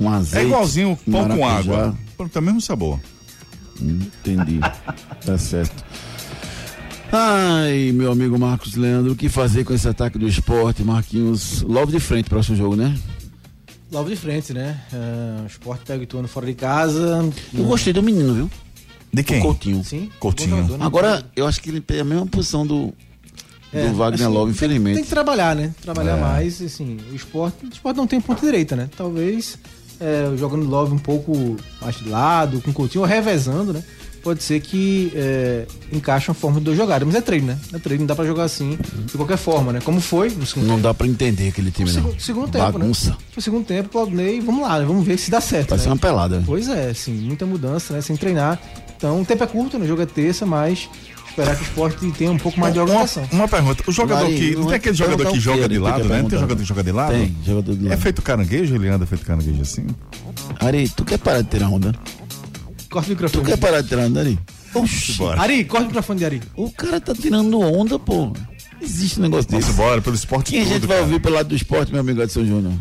[0.01, 0.47] um azeite.
[0.47, 1.37] É igualzinho pão maracujá.
[1.37, 1.99] com água.
[2.33, 3.01] Tem o mesmo sabor.
[3.81, 4.61] Hum, entendi.
[5.25, 5.85] tá certo.
[7.11, 11.63] Ai, meu amigo Marcos Leandro, o que fazer com esse ataque do esporte, Marquinhos?
[11.63, 12.95] Logo de frente, próximo jogo, né?
[13.91, 14.79] Logo de frente, né?
[14.93, 17.27] Uh, o esporte pega o Ituano fora de casa.
[17.55, 18.51] Eu gostei do menino, viu?
[19.11, 19.39] De quem?
[19.39, 19.83] O Coutinho.
[19.83, 20.11] Sim.
[20.21, 20.57] Coutinho.
[20.57, 20.85] Jogador, né?
[20.85, 22.93] Agora, eu acho que ele tem a mesma posição do,
[23.73, 24.97] do Wagner Love, infelizmente.
[24.97, 25.75] Tem que trabalhar, né?
[25.81, 26.21] Trabalhar é.
[26.21, 28.91] mais, assim, o esporte, o esporte não tem ponta direita, né?
[28.95, 29.59] Talvez
[29.99, 33.83] é, jogando Love um pouco mais de lado, com o Coutinho, ou revezando, né?
[34.23, 37.07] Pode ser que é, encaixe uma forma de jogadas.
[37.07, 37.59] Mas é treino, né?
[37.73, 39.81] É treino, não dá pra jogar assim de qualquer forma, né?
[39.83, 40.89] Como foi no segundo Não tempo.
[40.89, 42.03] dá pra entender aquele time, no não.
[42.03, 43.11] Segundo, segundo tempo, Bagunça.
[43.11, 43.17] né?
[43.37, 44.85] No segundo tempo, Claudinei, vamos lá, né?
[44.85, 45.71] vamos ver se dá certo.
[45.71, 45.85] Vai né?
[45.85, 46.43] ser uma pelada.
[46.45, 48.01] Pois é, sim, muita mudança, né?
[48.01, 48.61] Sem treinar.
[48.97, 49.85] Então, o tempo é curto, né?
[49.85, 50.89] O jogo é terça, mas
[51.39, 53.23] esperar que o esporte tenha um pouco mais de organização.
[53.31, 54.57] Uma, uma pergunta, o jogador Lari, que.
[54.57, 56.23] Não tem aquele jogador que joga de lado, né?
[56.23, 57.13] Não tem jogador que joga de lado?
[57.13, 57.93] Tem, jogador de lado.
[57.93, 59.87] É feito caranguejo, ele anda feito caranguejo assim?
[60.61, 61.95] Ari, tu quer parar de tirar onda?
[62.91, 63.45] Corta o Tu microfone.
[63.47, 64.39] quer parar de tirar onda, Ari?
[64.75, 65.13] Oxi.
[65.15, 65.41] Bora.
[65.41, 66.43] Ari, corta o microfone de Ari.
[66.57, 68.33] O cara tá tirando onda, pô.
[68.81, 69.79] Existe um negócio Vamos desse.
[69.79, 71.07] embora, pelo esporte Quem a tudo, gente vai cara.
[71.09, 72.73] ouvir pelo lado do esporte, meu amigo Edson Júnior?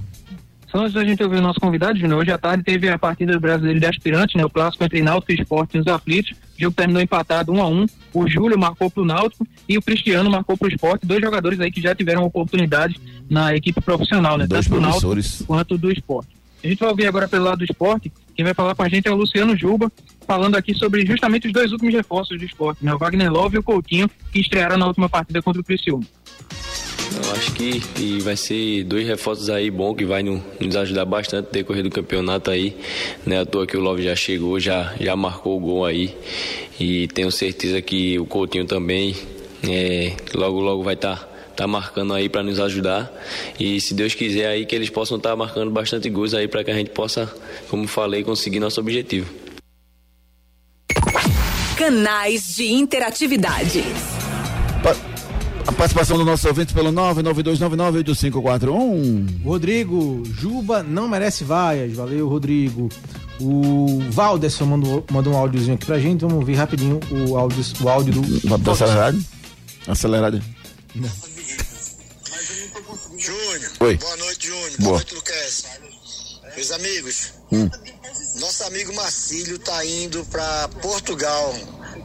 [0.70, 3.32] Só antes da gente ouvir o nosso convidado, Júnior, hoje à tarde teve a partida
[3.34, 4.44] do Brasileiro de Aspirantes, né?
[4.46, 6.32] O clássico entre Náutico e Esporte nos aflitos.
[6.32, 10.30] O jogo terminou empatado 1 a 1 O Júlio marcou pro Náutico e o Cristiano
[10.30, 11.06] marcou pro Esporte.
[11.08, 13.00] Dois jogadores aí que já tiveram oportunidade
[13.30, 14.46] na equipe profissional, né?
[14.46, 16.37] Dois Tanto do Náutico quanto do Esporte.
[16.64, 18.12] A gente vai ouvir agora pelo lado do Esporte.
[18.36, 19.92] Quem vai falar com a gente é o Luciano Juba,
[20.28, 22.94] falando aqui sobre justamente os dois últimos reforços do Esporte, né?
[22.94, 26.04] O Wagner Love e o Coutinho, que estrearam na última partida contra o Criciúma.
[27.24, 31.06] Eu acho que, que vai ser dois reforços aí bom que vai no- nos ajudar
[31.06, 32.76] bastante no decorrer do campeonato aí.
[33.26, 33.40] Né?
[33.40, 36.16] À toa que o Love já chegou, já, já marcou o gol aí.
[36.80, 39.16] E tenho certeza que o Coutinho também
[39.68, 41.30] é, logo logo vai estar tá,
[41.66, 43.10] marcando aí para nos ajudar.
[43.60, 46.70] E se Deus quiser aí que eles possam estar marcando bastante gols aí para que
[46.70, 47.32] a gente possa,
[47.70, 49.28] como falei, conseguir nosso objetivo.
[51.78, 53.84] Canais de interatividade.
[54.84, 54.96] Pa-
[55.68, 59.44] A participação dos nossos ouvintes pelo 992998541.
[59.44, 61.94] Rodrigo, Juba não merece vaias.
[61.94, 62.90] Valeu, Rodrigo.
[63.40, 66.22] O Valderson mandou, mandou um áudiozinho aqui pra gente.
[66.22, 68.72] Vamos ouvir rapidinho o áudio, o áudio do.
[68.72, 69.24] Acelerado?
[69.88, 70.42] Acelerado.
[73.58, 73.72] Júnior.
[73.80, 73.98] Oi.
[73.98, 74.70] Boa noite, Júnior.
[74.70, 74.78] Boa.
[74.80, 75.66] Boa noite, Lucas.
[76.56, 77.70] Meus amigos, Hum.
[78.40, 81.54] nosso amigo Marcílio tá indo pra Portugal.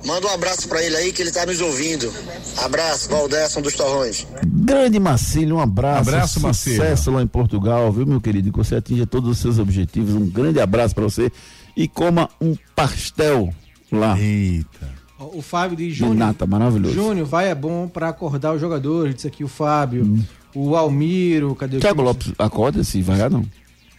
[0.05, 2.13] Manda um abraço pra ele aí que ele tá nos ouvindo.
[2.59, 4.27] Abraço, Valderson dos Torrões.
[4.45, 6.11] Grande Marcílio, um abraço.
[6.11, 6.79] Abraço, Marcílio.
[6.81, 8.51] Sucesso lá em Portugal, viu, meu querido?
[8.51, 10.15] Que você atinja todos os seus objetivos.
[10.15, 11.31] Um grande abraço pra você.
[11.77, 13.55] E coma um pastel
[13.91, 14.19] lá.
[14.19, 14.93] Eita.
[15.19, 16.17] O Fábio diz: De Júnior.
[16.17, 16.95] nata, maravilhoso.
[16.95, 19.15] Júnior, vai é bom pra acordar os jogadores.
[19.15, 20.19] Disse aqui o Fábio.
[20.55, 22.03] O Almiro, cadê o time?
[22.03, 23.45] Lopes, acorda se vai não.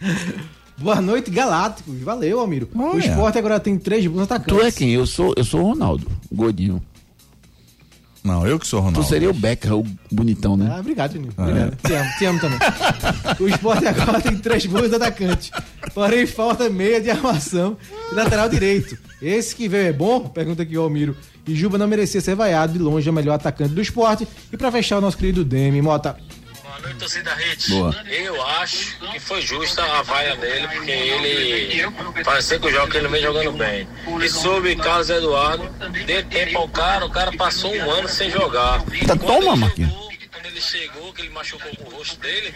[0.76, 2.00] Boa noite, Galácticos.
[2.00, 2.68] Valeu, Almiro.
[2.74, 2.98] O Olha.
[2.98, 4.54] esporte agora tem três bons atacantes.
[4.54, 4.90] Tu é quem?
[4.90, 6.82] Eu sou, eu sou o Ronaldo, o gordinho.
[8.24, 9.02] Não, eu que sou Ronaldo.
[9.02, 10.72] Tu seria o Becker, o bonitão, né?
[10.74, 11.32] Ah, obrigado, Juninho.
[11.36, 11.76] Ah, Obrigado.
[11.76, 12.58] Te amo, te amo também.
[13.38, 15.50] o esporte agora tem três bons atacantes.
[15.94, 17.76] Porém, falta meia de armação
[18.10, 18.96] e lateral direito.
[19.20, 20.20] Esse que veio é bom?
[20.20, 21.14] Pergunta aqui o Almiro.
[21.46, 24.26] E Juba não merecia ser vaiado de longe, é o melhor atacante do esporte.
[24.50, 26.16] E pra fechar o nosso querido Demi, Mota.
[26.94, 27.68] Noite, torcida Hits.
[27.68, 27.94] Boa.
[28.06, 31.90] Eu acho que foi justa a vaia dele, porque ele
[32.24, 33.88] parecia que o jogo que ele vem jogando bem.
[34.22, 35.68] E sobre Carlos Eduardo,
[36.06, 38.82] deu tempo ao cara, o cara passou um ano sem jogar.
[39.06, 39.92] Tá, toma, Marquinhos.
[40.32, 42.54] Quando ele chegou, que ele machucou o rosto dele,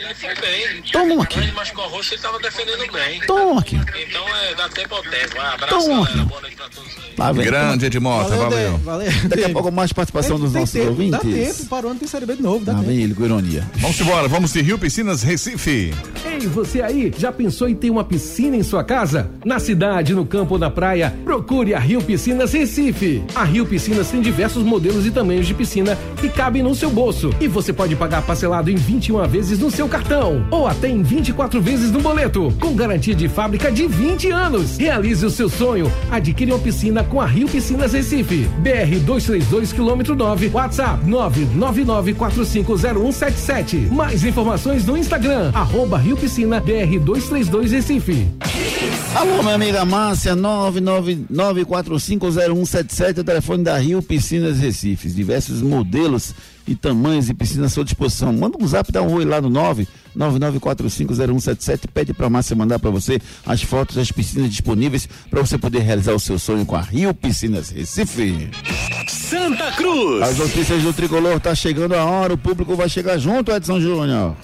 [0.00, 0.82] Ele foi bem.
[0.90, 1.34] Toma aqui.
[1.34, 3.20] Quando ele machucou o rosto, ele tava defendendo bem.
[3.26, 3.76] Toma aqui.
[3.76, 5.36] Então é, dá tempo ao tempo.
[5.36, 6.18] Vai, abraço, Toma aqui.
[6.20, 7.10] Boa noite pra todos aí.
[7.18, 7.44] Lá vem.
[7.44, 8.78] Grande Edmota, valeu.
[8.78, 9.12] Valeu.
[9.28, 11.10] Daqui a pouco mais participação dos nossos tempo, ouvintes.
[11.12, 12.90] Dá tempo, parou, não tem Série B de novo, dá Lá tempo.
[12.90, 13.68] vem ele com ironia.
[13.76, 15.92] Vamos embora, vamos de Rio Piscinas Recife.
[16.24, 19.30] Ei, você aí, já pensou em ter uma piscina em sua casa?
[19.44, 23.22] Na cidade, no campo ou na praia, procure a Rio Piscinas Recife.
[23.34, 27.34] A Rio Piscinas tem diversos modelos e tamanhos de piscina que cabem no seu bolso.
[27.38, 31.60] E você pode pagar parcelado em 21 vezes no seu cartão ou até em 24
[31.60, 34.78] vezes no boleto, com garantia de fábrica de 20 anos.
[34.78, 35.92] Realize o seu sonho.
[36.10, 38.48] Adquire uma piscina com a Rio Piscinas Recife.
[38.60, 43.90] BR 232 quilômetro 9, WhatsApp 999450177.
[43.90, 48.28] Mais informações no Instagram, arroba Rio Piscina BR 232 Recife.
[49.14, 55.08] Alô, minha amiga Márcia, 999450177, é o telefone da Rio Piscinas Recife.
[55.08, 56.32] Diversos modelos
[56.70, 58.32] e tamanhos de piscina à sua disposição.
[58.32, 59.50] Manda um zap, dá um oi lá no
[60.16, 61.88] 999450177.
[61.92, 66.14] Pede pra Márcia mandar pra você as fotos das piscinas disponíveis para você poder realizar
[66.14, 68.50] o seu sonho com a Rio Piscinas Recife.
[69.08, 70.22] Santa Cruz.
[70.22, 74.36] As notícias do tricolor tá chegando a hora, o público vai chegar junto, Edson Júnior.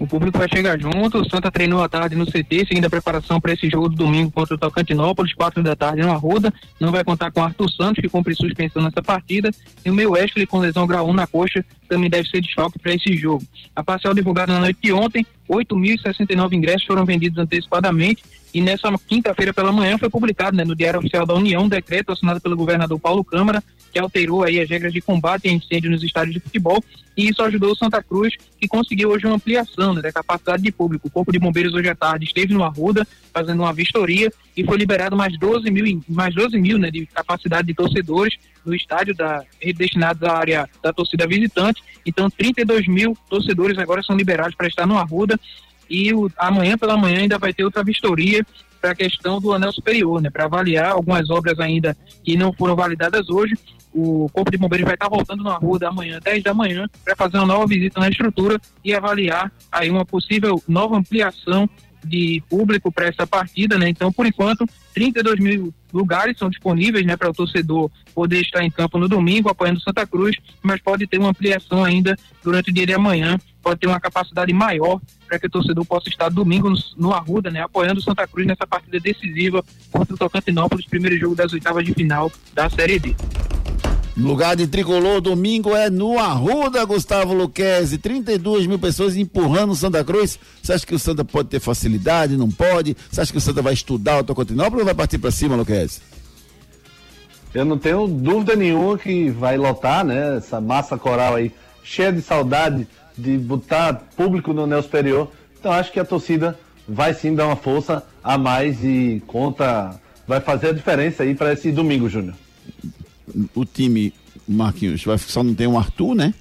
[0.00, 1.18] O público vai chegar junto.
[1.18, 4.30] O Santa treinou à tarde no CT, seguindo a preparação para esse jogo do domingo
[4.30, 6.52] contra o Tocantinópolis, quatro da tarde no Arruda.
[6.80, 9.50] Não vai contar com Arthur Santos, que cumpre suspensão nessa partida.
[9.84, 12.78] E o meu Wesley, com lesão grau 1 na coxa, também deve ser de choque
[12.78, 13.44] para esse jogo.
[13.74, 18.22] A parcial divulgada na noite de ontem, 8.069 ingressos foram vendidos antecipadamente.
[18.54, 22.12] E nessa quinta-feira pela manhã foi publicado né, no Diário Oficial da União um decreto
[22.12, 23.62] assinado pelo governador Paulo Câmara,
[23.92, 26.82] que alterou aí as regras de combate a incêndio nos estádios de futebol.
[27.16, 30.72] E isso ajudou o Santa Cruz, que conseguiu hoje uma ampliação né, da capacidade de
[30.72, 31.08] público.
[31.08, 34.76] O Corpo de Bombeiros hoje à tarde esteve no Arruda fazendo uma vistoria e foi
[34.76, 39.44] liberado mais 12 mil, mais 12 mil né, de capacidade de torcedores no estádio da,
[39.76, 41.79] destinados à área da torcida visitante.
[42.04, 45.38] Então, 32 mil torcedores agora são liberados para estar no Arruda.
[45.88, 48.44] E o, amanhã pela manhã ainda vai ter outra vistoria
[48.80, 52.74] para a questão do anel superior, né, para avaliar algumas obras ainda que não foram
[52.74, 53.54] validadas hoje.
[53.92, 57.16] O Corpo de Bombeiros vai estar voltando na rua da manhã, 10 da manhã, para
[57.16, 61.68] fazer uma nova visita na estrutura e avaliar aí uma possível nova ampliação
[62.04, 63.88] de público para essa partida, né?
[63.88, 68.70] Então, por enquanto, 32 mil lugares são disponíveis, né, para o torcedor poder estar em
[68.70, 72.86] campo no domingo apoiando Santa Cruz, mas pode ter uma ampliação ainda durante o dia
[72.86, 77.12] de amanhã, pode ter uma capacidade maior para que o torcedor possa estar domingo no,
[77.12, 81.84] Arruda, né, apoiando Santa Cruz nessa partida decisiva contra o Tocantinópolis, primeiro jogo das oitavas
[81.84, 83.14] de final da Série D.
[84.16, 87.96] Lugar de tricolor, domingo é no Arruda, Gustavo Luquezzi.
[87.96, 90.38] 32 mil pessoas empurrando o Santa Cruz.
[90.62, 92.36] Você acha que o Santa pode ter facilidade?
[92.36, 92.96] Não pode?
[93.10, 96.00] Você acha que o Santa vai estudar o Tocantinópolis ou vai partir para cima, Luquezzi?
[97.54, 100.36] Eu não tenho dúvida nenhuma que vai lotar, né?
[100.36, 101.52] Essa massa coral aí,
[101.82, 102.86] cheia de saudade
[103.16, 105.30] de botar público no anel superior.
[105.58, 106.58] Então acho que a torcida
[106.88, 111.52] vai sim dar uma força a mais e conta, vai fazer a diferença aí para
[111.52, 112.34] esse domingo, Júnior.
[113.54, 114.12] O time,
[114.46, 116.34] Marquinhos, vai, só não tem um Arthur, né?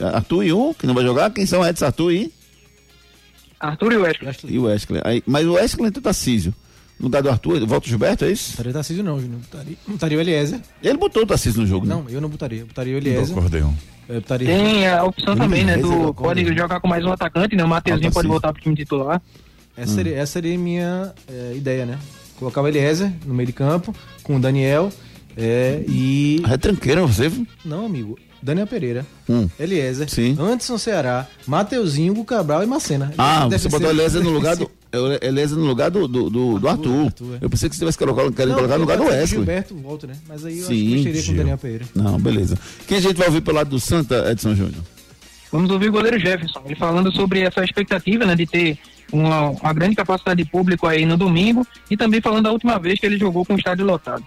[0.00, 1.30] Arthur e um, que não vai jogar.
[1.30, 2.32] Quem são Edson, Arthur e?
[3.60, 4.34] Arthur e o Wesley.
[4.48, 5.00] E o Wesley.
[5.04, 6.54] Aí, mas o Wesley entra Tarcísio.
[6.98, 8.52] No lugar do Arthur, volta o Gilberto, é isso?
[8.52, 9.40] Botaria Tarcísio não, Júnior.
[9.40, 10.60] Botaria, botaria o Eliezer.
[10.82, 11.94] Ele botou o Tarcísio no jogo, né?
[11.94, 12.60] Não, eu não botaria.
[12.60, 13.36] Eu botaria o Eliezer.
[13.36, 13.74] Acordeão.
[14.08, 14.46] Eu botaria...
[14.46, 15.76] Tem a opção também, né?
[15.76, 17.64] Do, pode jogar com mais um atacante, né?
[17.64, 19.20] O Mateuzinho Ah, pode voltar para o time titular.
[19.76, 21.98] Essa, seria, essa seria a minha é, ideia, né?
[22.38, 24.92] Colocar o Eliezer no meio de campo, com o Daniel
[25.36, 26.42] é, e.
[26.50, 27.46] É tranqueiro você, viu?
[27.64, 28.18] Não, amigo.
[28.42, 29.48] Daniel Pereira, Hum.
[29.58, 30.36] Eliezer, Sim.
[30.36, 33.14] Anderson Ceará, Mateuzinho, Hugo Cabral e Macena.
[33.16, 34.68] Ah, Deve você botou Eliezer no lugar do.
[34.92, 37.12] é, Eliezer no lugar do, do, do, do Arthur.
[37.40, 39.26] Eu pensei que você tivesse colocado, querendo colocar no lugar do Wesley.
[39.28, 40.14] Gilberto volta, né?
[40.28, 41.36] Mas aí eu acho que Sim, mexeria com o.
[41.36, 41.84] Daniel Pereira.
[41.94, 42.58] Não, beleza.
[42.88, 44.82] Quem a gente vai ouvir pelo lado do Santa, Edson Júnior?
[45.52, 48.76] Vamos ouvir o goleiro Jefferson, ele falando sobre essa expectativa, né, de ter
[49.12, 52.98] uma, uma grande capacidade de público aí no domingo e também falando da última vez
[52.98, 54.24] que ele jogou com o estádio lotado.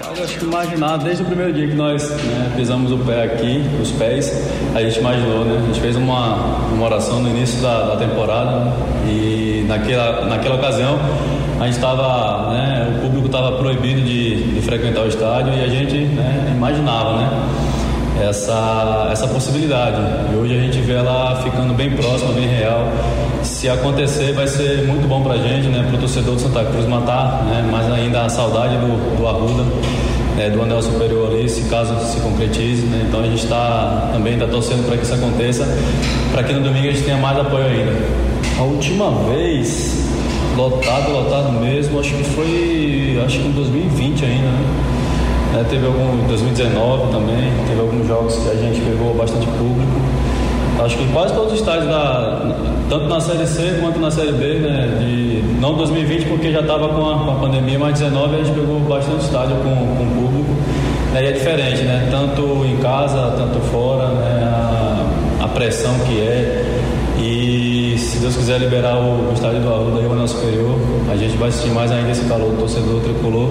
[0.00, 3.62] Eu acho que imaginado desde o primeiro dia que nós né, pisamos o pé aqui,
[3.80, 5.60] os pés, a gente imaginou, né?
[5.62, 6.36] A gente fez uma,
[6.72, 8.72] uma oração no início da, da temporada né,
[9.06, 10.98] e naquela, naquela ocasião
[11.60, 15.68] a gente estava, né, o público estava proibido de, de frequentar o estádio e a
[15.68, 17.30] gente né, imaginava, né?
[18.28, 19.96] Essa, essa possibilidade.
[20.32, 22.88] E hoje a gente vê ela ficando bem próxima, bem real.
[23.42, 25.84] Se acontecer, vai ser muito bom pra gente, né?
[25.88, 27.68] Pro torcedor do Santa Cruz matar, né?
[27.70, 29.64] Mais ainda a saudade do, do Arruda,
[30.36, 30.48] né?
[30.50, 33.04] do anel superior ali, se caso se concretize, né?
[33.08, 35.66] Então a gente está também tá torcendo para que isso aconteça,
[36.30, 37.92] para que no domingo a gente tenha mais apoio ainda.
[38.58, 40.06] A última vez,
[40.56, 45.60] lotado, lotado mesmo, acho que foi, acho que em 2020 ainda, né?
[45.60, 50.00] É, teve algum em 2019 também, teve alguns jogos que a gente pegou bastante público.
[50.84, 52.54] Acho que quase todos os estádios, da,
[52.88, 54.96] tanto na Série C quanto na Série B, né?
[54.98, 58.80] De, não 2020 porque já estava com, com a pandemia, mas 19 a gente pegou
[58.80, 60.52] bastante estádio com, com público.
[61.12, 62.08] Né, e é diferente, né?
[62.10, 64.44] Tanto em casa, tanto fora, né?
[64.44, 66.80] A, a pressão que é.
[67.18, 70.76] E se Deus quiser liberar o, o estádio do Arruda aí, o anel superior,
[71.10, 73.50] a gente vai sentir mais ainda esse calor do torcedor tricolor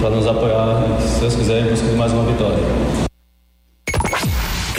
[0.00, 3.05] para nos apoiar, se Deus quiser, em mais uma vitória.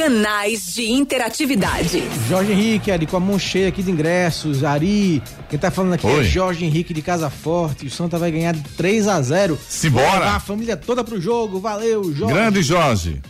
[0.08, 2.02] Canais de interatividade.
[2.30, 4.64] Jorge Henrique, ali com a mão cheia aqui de ingressos.
[4.64, 6.22] Ari, quem tá falando aqui Oi.
[6.22, 7.88] é Jorge Henrique de Casa Forte.
[7.88, 10.32] O Santa vai ganhar de 3 a 0 Simbora.
[10.32, 11.60] A família toda pro jogo.
[11.60, 12.34] Valeu, Jorge.
[12.34, 13.22] Grande Jorge.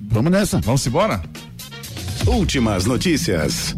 [0.00, 0.62] Vamos nessa.
[0.62, 1.22] Vamos embora?
[2.26, 3.76] Últimas notícias.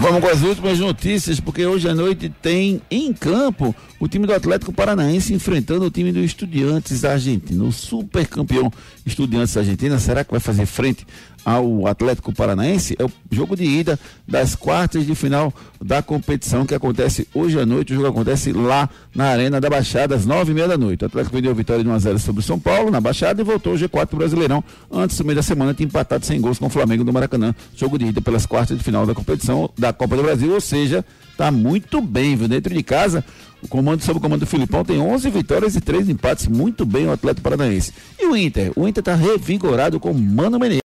[0.00, 4.32] Vamos com as últimas notícias, porque hoje à noite tem em campo o time do
[4.32, 7.66] Atlético Paranaense enfrentando o time do Estudiantes Argentino.
[7.66, 8.72] O super campeão
[9.04, 11.06] Estudiantes Argentina, será que vai fazer frente
[11.44, 12.96] ao Atlético Paranaense?
[12.98, 17.66] É o jogo de ida das quartas de final da competição que acontece hoje à
[17.66, 17.92] noite.
[17.92, 21.02] O jogo acontece lá na Arena da Baixada, às nove e meia da noite.
[21.02, 23.40] O Atlético vendeu a vitória de 1 a 0 sobre o São Paulo na Baixada
[23.40, 24.62] e voltou ao G4 do Brasileirão.
[24.90, 27.54] Antes do meio da semana tinha empatado sem gols com o Flamengo do Maracanã.
[27.76, 31.04] Jogo de ida pelas quartas de final da competição da Copa do Brasil, ou seja,
[31.36, 32.48] tá muito bem, viu?
[32.48, 33.24] Dentro de casa,
[33.62, 37.06] o comando sob o comando do Filipão tem 11 vitórias e 3 empates, muito bem
[37.06, 37.92] o Atlético Paranaense.
[38.18, 38.72] E o Inter?
[38.74, 40.78] O Inter tá revigorado com Mano Menezes.